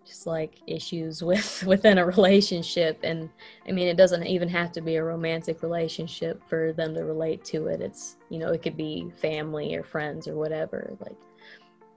just 0.05 0.27
like 0.27 0.62
issues 0.67 1.23
with 1.23 1.63
within 1.67 1.97
a 1.97 2.05
relationship. 2.05 2.99
And 3.03 3.29
i 3.67 3.71
mean 3.71 3.88
it 3.88 3.97
doesn't 3.97 4.25
even 4.25 4.49
have 4.49 4.71
to 4.73 4.81
be 4.81 4.95
a 4.95 5.03
romantic 5.03 5.63
relationship 5.63 6.41
for 6.47 6.73
them 6.73 6.93
to 6.93 7.03
relate 7.03 7.43
to 7.45 7.67
it. 7.67 7.81
It's 7.81 8.17
you 8.29 8.39
know 8.39 8.49
it 8.49 8.62
could 8.62 8.77
be 8.77 9.12
family 9.21 9.75
or 9.75 9.84
friends 9.84 10.27
or 10.27 10.36
whatever 10.36 10.95
like 10.99 11.17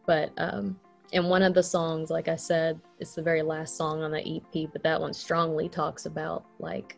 but 0.08 0.32
um 0.38 0.80
and 1.12 1.28
one 1.28 1.42
of 1.42 1.54
the 1.54 1.62
songs 1.62 2.11
like 2.11 2.26
i 2.26 2.34
said 2.34 2.80
it's 2.98 3.14
the 3.14 3.22
very 3.22 3.42
last 3.42 3.76
song 3.76 4.02
on 4.02 4.11
the 4.11 4.37
ep 4.37 4.72
but 4.72 4.82
that 4.82 5.00
one 5.00 5.12
strongly 5.12 5.68
talks 5.68 6.06
about 6.06 6.44
like 6.58 6.96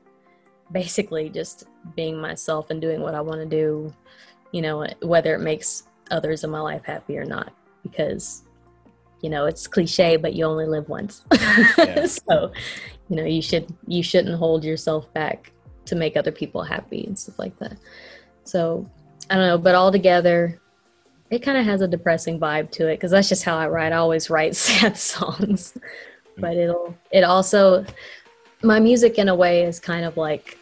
basically 0.72 1.28
just 1.28 1.64
being 1.96 2.16
myself 2.16 2.70
and 2.70 2.80
doing 2.80 3.00
what 3.00 3.14
i 3.14 3.20
want 3.20 3.40
to 3.40 3.46
do 3.46 3.92
you 4.52 4.62
know 4.62 4.86
whether 5.02 5.34
it 5.34 5.40
makes 5.40 5.84
others 6.10 6.44
in 6.44 6.50
my 6.50 6.60
life 6.60 6.84
happy 6.84 7.16
or 7.16 7.24
not 7.24 7.52
because 7.82 8.42
you 9.22 9.30
know 9.30 9.46
it's 9.46 9.66
cliche 9.66 10.16
but 10.16 10.34
you 10.34 10.44
only 10.44 10.66
live 10.66 10.88
once. 10.88 11.24
Yeah. 11.32 12.06
so 12.06 12.52
you 13.08 13.16
know 13.16 13.24
you 13.24 13.42
should 13.42 13.72
you 13.86 14.02
shouldn't 14.02 14.36
hold 14.36 14.64
yourself 14.64 15.12
back 15.14 15.52
to 15.86 15.94
make 15.94 16.16
other 16.16 16.32
people 16.32 16.62
happy 16.62 17.04
and 17.06 17.18
stuff 17.18 17.38
like 17.38 17.58
that. 17.58 17.76
So 18.44 18.88
i 19.28 19.36
don't 19.36 19.46
know 19.46 19.58
but 19.58 19.74
all 19.74 19.92
together, 19.92 20.60
it 21.30 21.40
kind 21.40 21.58
of 21.58 21.64
has 21.64 21.80
a 21.80 21.88
depressing 21.88 22.40
vibe 22.40 22.70
to 22.72 22.88
it 22.88 22.96
because 22.96 23.10
that's 23.10 23.28
just 23.28 23.44
how 23.44 23.56
i 23.56 23.68
write. 23.68 23.92
I 23.92 23.96
always 23.96 24.30
write 24.30 24.56
sad 24.68 24.96
songs. 24.96 25.74
Mm. 26.36 26.40
But 26.40 26.56
it'll 26.56 26.96
it 27.10 27.24
also 27.24 27.84
my 28.62 28.78
music 28.78 29.18
in 29.18 29.28
a 29.28 29.34
way 29.34 29.64
is 29.64 29.80
kind 29.80 30.04
of 30.04 30.16
like 30.16 30.58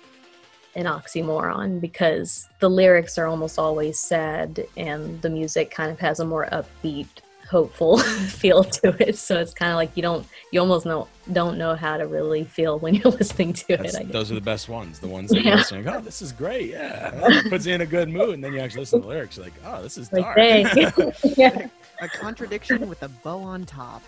an 0.78 0.86
oxymoron 0.86 1.80
because 1.80 2.48
the 2.60 2.70
lyrics 2.70 3.18
are 3.18 3.26
almost 3.26 3.58
always 3.58 3.98
sad 3.98 4.64
and 4.76 5.20
the 5.22 5.28
music 5.28 5.70
kind 5.70 5.90
of 5.90 5.98
has 5.98 6.20
a 6.20 6.24
more 6.24 6.46
upbeat 6.52 7.08
hopeful 7.50 7.96
feel 8.42 8.62
to 8.62 8.94
it 9.08 9.16
so 9.16 9.40
it's 9.40 9.54
kind 9.54 9.70
of 9.72 9.76
like 9.76 9.90
you 9.96 10.02
don't 10.02 10.26
you 10.52 10.60
almost 10.60 10.84
know 10.84 11.08
don't 11.32 11.56
know 11.56 11.74
how 11.74 11.96
to 11.96 12.06
really 12.06 12.44
feel 12.44 12.78
when 12.78 12.94
you're 12.94 13.10
listening 13.20 13.52
to 13.54 13.64
That's, 13.76 13.94
it 13.94 14.00
I 14.00 14.02
guess. 14.04 14.12
those 14.12 14.30
are 14.30 14.34
the 14.34 14.40
best 14.54 14.68
ones. 14.68 14.98
The 14.98 15.08
ones 15.08 15.30
that 15.30 15.38
Yeah. 15.42 15.48
you're 15.48 15.56
listening, 15.56 15.88
oh, 15.88 16.00
this 16.00 16.20
is 16.22 16.30
great. 16.32 16.70
Yeah. 16.70 17.40
Puts 17.48 17.64
you 17.66 17.74
in 17.74 17.80
a 17.80 17.86
good 17.86 18.08
mood. 18.10 18.34
And 18.34 18.44
then 18.44 18.52
you 18.52 18.60
actually 18.60 18.80
listen 18.80 19.00
to 19.00 19.06
the 19.06 19.08
lyrics. 19.14 19.36
You're 19.36 19.46
like, 19.46 19.54
oh, 19.64 19.82
this 19.82 19.96
is 19.98 20.12
like 20.12 20.22
dark. 20.24 20.36
dang 20.36 21.12
yeah 21.36 21.66
A 22.02 22.08
contradiction 22.08 22.86
with 22.88 23.02
a 23.02 23.08
bow 23.08 23.40
on 23.40 23.64
top. 23.64 24.02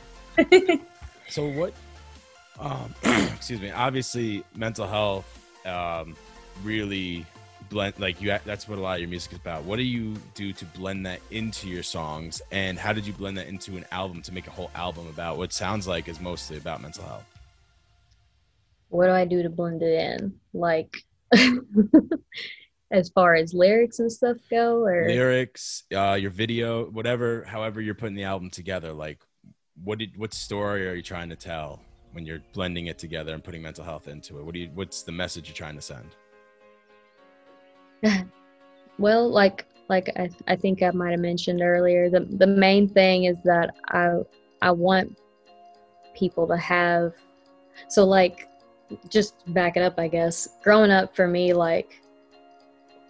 so 1.29 1.49
what, 1.49 1.73
um, 2.59 2.95
excuse 3.35 3.61
me, 3.61 3.71
obviously 3.71 4.45
mental 4.55 4.87
health 4.87 5.27
um, 5.67 6.15
really 6.65 7.27
blend 7.71 7.95
like 7.99 8.21
you 8.21 8.37
that's 8.45 8.69
what 8.69 8.79
a 8.79 8.81
lot 8.81 8.95
of 8.95 9.01
your 9.01 9.09
music 9.09 9.33
is 9.33 9.39
about. 9.39 9.65
What 9.65 9.77
do 9.77 9.83
you 9.83 10.17
do 10.35 10.53
to 10.53 10.65
blend 10.67 11.07
that 11.07 11.21
into 11.31 11.69
your 11.69 11.83
songs? 11.83 12.43
And 12.51 12.79
how 12.79 12.93
did 12.93 13.07
you 13.07 13.13
blend 13.13 13.39
that 13.39 13.47
into 13.47 13.77
an 13.77 13.87
album 13.93 14.23
to 14.23 14.33
make 14.33 14.47
a 14.47 14.51
whole 14.51 14.71
album 14.75 15.07
about 15.09 15.39
what 15.39 15.53
sounds 15.53 15.87
like 15.87 16.09
is 16.09 16.21
mostly 16.21 16.57
about 16.57 16.83
mental 16.83 17.05
health? 17.05 17.25
What 18.89 19.07
do 19.07 19.13
i 19.13 19.25
do 19.25 19.43
to 19.43 19.49
blend 19.51 19.83
it 19.83 19.95
in? 19.95 20.35
Like 20.53 20.97
as 22.91 23.09
far 23.11 23.37
as 23.37 23.55
lyrics 23.55 24.01
and 24.01 24.11
stuff 24.11 24.37
go 24.51 24.85
or? 24.85 25.07
Lyrics 25.07 25.85
uh 25.95 26.19
your 26.21 26.31
video 26.31 26.87
whatever 26.91 27.45
however 27.45 27.81
you're 27.81 27.95
putting 27.95 28.17
the 28.17 28.25
album 28.25 28.51
together 28.51 28.93
like 28.93 29.21
what 29.85 29.99
did 29.99 30.17
what 30.17 30.35
story 30.35 30.89
are 30.89 30.95
you 30.95 31.03
trying 31.03 31.31
to 31.31 31.37
tell 31.37 31.81
when 32.13 32.27
you're 32.27 32.43
blending 32.53 32.87
it 32.87 32.99
together 32.99 33.33
and 33.33 33.45
putting 33.45 33.63
mental 33.63 33.85
health 33.85 34.09
into 34.09 34.39
it? 34.39 34.45
What 34.45 34.55
do 34.55 34.61
you 34.61 34.71
what's 34.75 35.03
the 35.03 35.13
message 35.13 35.47
you're 35.49 35.55
trying 35.55 35.77
to 35.77 35.83
send 35.83 36.17
well 38.99 39.29
like 39.29 39.67
like 39.89 40.09
I, 40.17 40.31
I 40.47 40.57
think 40.57 40.83
i 40.83 40.91
might 40.91 41.13
have 41.13 41.21
mentioned 41.21 41.63
earlier 41.63 42.09
the 42.11 42.21
the 42.21 42.47
main 42.47 42.89
thing 42.89 43.25
is 43.25 43.37
that 43.45 43.75
i 43.89 44.19
i 44.63 44.71
want 44.71 45.19
people 46.15 46.47
to 46.49 46.57
have 46.57 47.13
so 47.89 48.05
like 48.05 48.49
just 49.09 49.35
back 49.55 49.77
it 49.77 49.83
up 49.83 49.99
i 49.99 50.09
guess. 50.09 50.49
Growing 50.63 50.91
up 50.91 51.15
for 51.15 51.29
me 51.29 51.53
like 51.53 52.01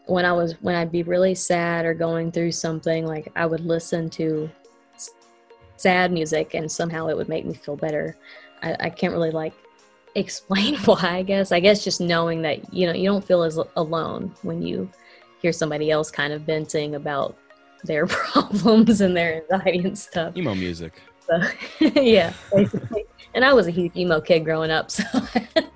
when 0.06 0.24
i 0.24 0.32
was 0.32 0.54
when 0.60 0.74
i'd 0.74 0.92
be 0.92 1.02
really 1.02 1.34
sad 1.34 1.86
or 1.86 1.94
going 1.94 2.30
through 2.30 2.52
something 2.52 3.06
like 3.06 3.32
i 3.36 3.46
would 3.46 3.60
listen 3.64 4.10
to 4.10 4.50
sad 5.80 6.12
music 6.12 6.52
and 6.54 6.70
somehow 6.70 7.08
it 7.08 7.16
would 7.16 7.28
make 7.28 7.46
me 7.46 7.54
feel 7.54 7.76
better. 7.76 8.14
I, 8.62 8.76
I 8.80 8.90
can't 8.90 9.14
really 9.14 9.30
like 9.30 9.54
explain 10.14 10.76
why 10.84 10.98
i 11.02 11.22
guess. 11.22 11.52
I 11.52 11.60
guess 11.60 11.84
just 11.84 12.00
knowing 12.00 12.42
that 12.42 12.72
you 12.72 12.86
know 12.86 12.92
you 12.92 13.08
don't 13.08 13.24
feel 13.24 13.42
as 13.42 13.58
alone 13.76 14.34
when 14.42 14.62
you 14.62 14.90
hear 15.40 15.52
somebody 15.52 15.90
else 15.90 16.10
kind 16.10 16.32
of 16.32 16.42
venting 16.42 16.94
about 16.94 17.36
their 17.84 18.06
problems 18.06 19.00
and 19.00 19.16
their 19.16 19.42
anxiety 19.42 19.78
and 19.80 19.98
stuff. 19.98 20.36
Emo 20.36 20.54
music. 20.54 21.00
So, 21.26 21.40
yeah 22.00 22.32
basically. 22.52 23.04
And 23.34 23.44
i 23.44 23.52
was 23.52 23.68
a 23.68 23.70
huge 23.70 23.96
emo 23.96 24.20
kid 24.20 24.44
growing 24.44 24.70
up 24.70 24.90
so. 24.90 25.04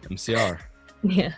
Mcr 0.09 0.59
yeah. 1.03 1.35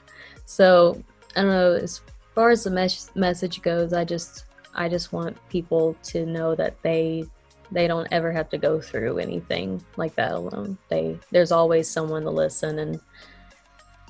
So 0.46 1.02
i 1.36 1.42
don't 1.42 1.50
know 1.50 1.72
as 1.74 2.00
far 2.34 2.50
as 2.50 2.64
the 2.64 2.70
mes- 2.70 3.10
message 3.14 3.60
goes 3.62 3.92
i 3.92 4.04
just 4.04 4.44
i 4.74 4.88
just 4.88 5.12
want 5.12 5.36
people 5.48 5.96
to 6.04 6.24
know 6.24 6.54
that 6.54 6.80
they 6.82 7.24
they 7.70 7.86
don't 7.86 8.08
ever 8.10 8.32
have 8.32 8.48
to 8.50 8.58
go 8.58 8.80
through 8.80 9.18
anything 9.18 9.82
like 9.96 10.14
that 10.16 10.32
alone. 10.32 10.78
They 10.88 11.18
there's 11.30 11.52
always 11.52 11.88
someone 11.88 12.22
to 12.22 12.30
listen 12.30 12.78
and 12.78 13.00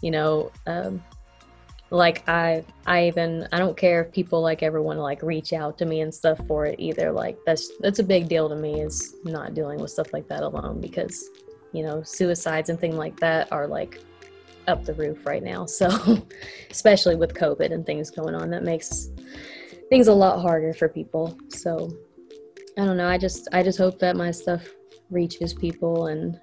you 0.02 0.10
know 0.10 0.50
um, 0.66 1.02
like 1.90 2.28
i 2.28 2.64
i 2.86 3.06
even 3.06 3.46
i 3.52 3.58
don't 3.58 3.76
care 3.76 4.02
if 4.02 4.12
people 4.12 4.42
like 4.42 4.62
ever 4.62 4.82
want 4.82 4.96
to 4.96 5.02
like 5.02 5.22
reach 5.22 5.52
out 5.52 5.78
to 5.78 5.86
me 5.86 6.00
and 6.00 6.12
stuff 6.12 6.38
for 6.46 6.66
it 6.66 6.78
either. 6.78 7.12
Like 7.12 7.38
that's 7.46 7.70
that's 7.80 7.98
a 7.98 8.04
big 8.04 8.28
deal 8.28 8.48
to 8.48 8.56
me 8.56 8.80
is 8.80 9.14
not 9.24 9.54
dealing 9.54 9.80
with 9.80 9.90
stuff 9.90 10.12
like 10.12 10.28
that 10.28 10.42
alone 10.42 10.80
because 10.80 11.28
you 11.72 11.82
know 11.82 12.02
suicides 12.02 12.68
and 12.68 12.78
things 12.78 12.96
like 12.96 13.18
that 13.20 13.50
are 13.52 13.66
like 13.66 14.00
up 14.66 14.84
the 14.84 14.94
roof 14.94 15.24
right 15.24 15.42
now. 15.42 15.66
So 15.76 15.88
especially 16.70 17.16
with 17.16 17.34
covid 17.34 17.72
and 17.72 17.86
things 17.86 18.10
going 18.10 18.34
on 18.34 18.50
that 18.50 18.64
makes 18.64 19.08
things 19.88 20.08
a 20.08 20.12
lot 20.12 20.40
harder 20.40 20.72
for 20.74 20.88
people. 20.88 21.38
So 21.48 21.90
I 22.78 22.84
don't 22.84 22.96
know. 22.96 23.08
I 23.08 23.18
just 23.18 23.48
I 23.52 23.62
just 23.62 23.78
hope 23.78 23.98
that 24.00 24.16
my 24.16 24.30
stuff 24.30 24.62
reaches 25.10 25.54
people 25.54 26.08
and 26.08 26.38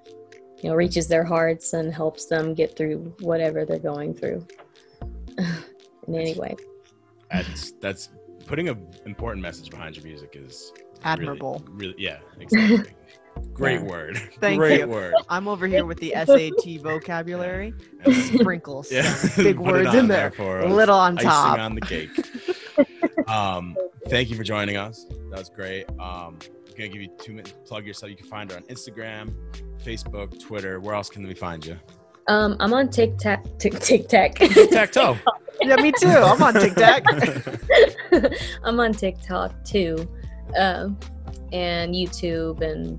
you 0.62 0.70
know 0.70 0.74
reaches 0.74 1.06
their 1.06 1.24
hearts 1.24 1.72
and 1.74 1.92
helps 1.92 2.26
them 2.26 2.54
get 2.54 2.76
through 2.76 3.14
whatever 3.20 3.64
they're 3.64 3.78
going 3.78 4.14
through. 4.14 4.46
In 5.38 6.14
any 6.14 6.34
way. 6.34 6.56
That's 7.32 7.72
that's 7.72 8.10
putting 8.46 8.68
an 8.68 8.86
important 9.06 9.42
message 9.42 9.70
behind 9.70 9.96
your 9.96 10.04
music 10.04 10.34
is 10.34 10.72
admirable. 11.02 11.62
Really, 11.68 11.92
really 11.92 12.02
yeah, 12.02 12.18
exactly. 12.38 12.92
Great 13.52 13.80
yeah. 13.80 13.86
word. 13.86 14.16
Thank 14.40 14.58
Great 14.58 14.80
you. 14.80 14.86
word. 14.86 15.14
I'm 15.28 15.48
over 15.48 15.66
here 15.66 15.84
with 15.84 15.98
the 15.98 16.12
SAT 16.14 16.80
vocabulary. 16.82 17.74
Sprinkles. 18.12 18.92
Yeah. 18.92 19.12
Big 19.36 19.58
words 19.58 19.92
in 19.94 20.06
there. 20.06 20.30
there 20.30 20.30
for 20.30 20.68
Little 20.68 20.98
on 20.98 21.16
top. 21.16 21.54
Icing 21.54 21.60
on 21.60 21.74
the 21.74 21.80
cake. 21.80 23.28
um, 23.28 23.76
thank 24.08 24.30
you 24.30 24.36
for 24.36 24.42
joining 24.42 24.76
us. 24.76 25.06
That 25.30 25.38
was 25.38 25.48
great. 25.48 25.88
Um, 25.90 26.38
I'm 26.40 26.74
gonna 26.76 26.88
give 26.88 27.02
you 27.02 27.08
two 27.18 27.32
minutes. 27.32 27.52
To 27.52 27.56
plug 27.58 27.86
yourself. 27.86 28.10
You 28.10 28.16
can 28.16 28.26
find 28.26 28.50
her 28.50 28.56
on 28.56 28.62
Instagram, 28.64 29.34
Facebook, 29.84 30.38
Twitter. 30.40 30.80
Where 30.80 30.94
else 30.94 31.08
can 31.08 31.26
we 31.26 31.34
find 31.34 31.64
you? 31.64 31.78
Um, 32.28 32.56
I'm 32.60 32.72
on 32.72 32.88
TikTok. 32.88 33.44
Tic 33.58 33.74
Tac. 34.08 34.36
Tic 34.36 34.92
toe. 34.92 35.16
yeah, 35.60 35.76
me 35.76 35.92
too. 35.92 36.08
I'm 36.08 36.42
on 36.42 36.54
TikTok. 36.54 37.02
I'm 38.64 38.80
on 38.80 38.92
TikTok 38.92 39.64
too, 39.64 40.08
um, 40.56 40.98
and 41.52 41.94
YouTube 41.94 42.60
and 42.60 42.98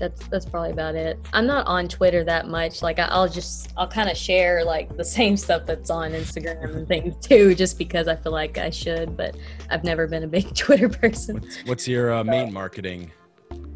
that's 0.00 0.26
that's 0.28 0.46
probably 0.46 0.70
about 0.70 0.96
it. 0.96 1.18
I'm 1.32 1.46
not 1.46 1.66
on 1.66 1.86
Twitter 1.86 2.24
that 2.24 2.48
much. 2.48 2.82
Like 2.82 2.98
I, 2.98 3.16
will 3.16 3.28
just 3.28 3.72
I'll 3.76 3.86
kind 3.86 4.10
of 4.10 4.16
share 4.16 4.64
like 4.64 4.96
the 4.96 5.04
same 5.18 5.36
stuff 5.36 5.66
that's 5.66 5.90
on 5.90 6.12
Instagram 6.12 6.74
and 6.74 6.88
things 6.88 7.14
too, 7.24 7.54
just 7.54 7.78
because 7.78 8.08
I 8.08 8.16
feel 8.16 8.32
like 8.32 8.58
I 8.58 8.70
should. 8.70 9.16
But 9.16 9.36
I've 9.70 9.84
never 9.84 10.08
been 10.08 10.24
a 10.24 10.28
big 10.28 10.52
Twitter 10.56 10.88
person. 10.88 11.36
What's, 11.36 11.64
what's 11.66 11.88
your 11.88 12.12
uh, 12.12 12.24
main 12.24 12.52
marketing 12.52 13.12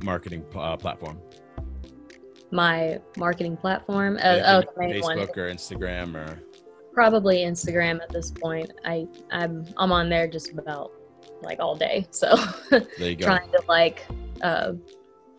marketing 0.03 0.45
uh, 0.57 0.77
platform? 0.77 1.21
My 2.51 2.99
marketing 3.17 3.57
platform, 3.57 4.17
uh, 4.17 4.21
yeah, 4.21 4.63
oh, 4.65 4.81
Facebook 4.81 5.03
one. 5.03 5.19
or 5.19 5.51
Instagram 5.53 6.15
or 6.15 6.41
probably 6.93 7.39
Instagram 7.39 8.01
at 8.01 8.09
this 8.09 8.31
point. 8.31 8.73
I 8.85 9.07
I'm 9.31 9.67
I'm 9.77 9.93
on 9.93 10.09
there 10.09 10.27
just 10.27 10.53
about 10.53 10.93
like 11.43 11.61
all 11.61 11.77
day. 11.77 12.07
So 12.11 12.37
there 12.71 12.83
you 12.99 13.17
go. 13.17 13.27
trying 13.27 13.51
to 13.51 13.63
like 13.69 14.07
uh, 14.43 14.73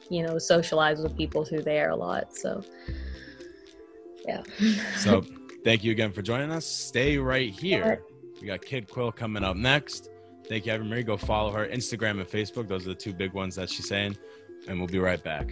you 0.10 0.24
know 0.24 0.38
socialize 0.38 1.02
with 1.02 1.16
people 1.18 1.44
through 1.44 1.62
there 1.62 1.90
a 1.90 1.96
lot 1.96 2.36
so 2.36 2.64
yeah. 4.28 4.42
So 4.98 5.24
thank 5.64 5.84
you 5.84 5.92
again 5.92 6.12
for 6.12 6.22
joining 6.22 6.52
us. 6.52 6.66
Stay 6.66 7.18
right 7.18 7.50
here. 7.50 8.04
We 8.42 8.48
got 8.48 8.62
kid 8.64 8.90
quill 8.90 9.12
coming 9.12 9.44
up 9.44 9.56
next. 9.56 10.10
Thank 10.48 10.66
you 10.66 10.74
evan 10.74 10.90
marie. 10.90 11.04
Go 11.04 11.18
follow 11.18 11.52
her 11.52 11.68
instagram 11.68 12.20
and 12.20 12.28
facebook. 12.28 12.68
Those 12.68 12.86
are 12.86 12.90
the 12.90 12.96
two 12.96 13.14
big 13.14 13.34
ones 13.34 13.56
that 13.56 13.70
she's 13.70 13.88
saying 13.88 14.18
and 14.68 14.78
we'll 14.78 14.88
be 14.88 15.00
right 15.00 15.24
back. 15.24 15.52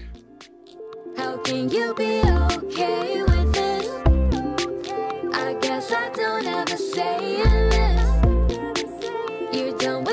How 1.18 1.38
can 1.38 1.70
you 1.70 1.94
be 1.94 2.22
okay 2.22 3.22
with 3.22 3.54
this? 3.54 3.88
I 5.34 5.56
guess 5.62 5.92
i 5.92 6.10
don't 6.10 6.46
ever 6.46 6.78
say 6.78 7.42
it 7.42 7.74
you 9.54 9.76
don't 9.78 10.04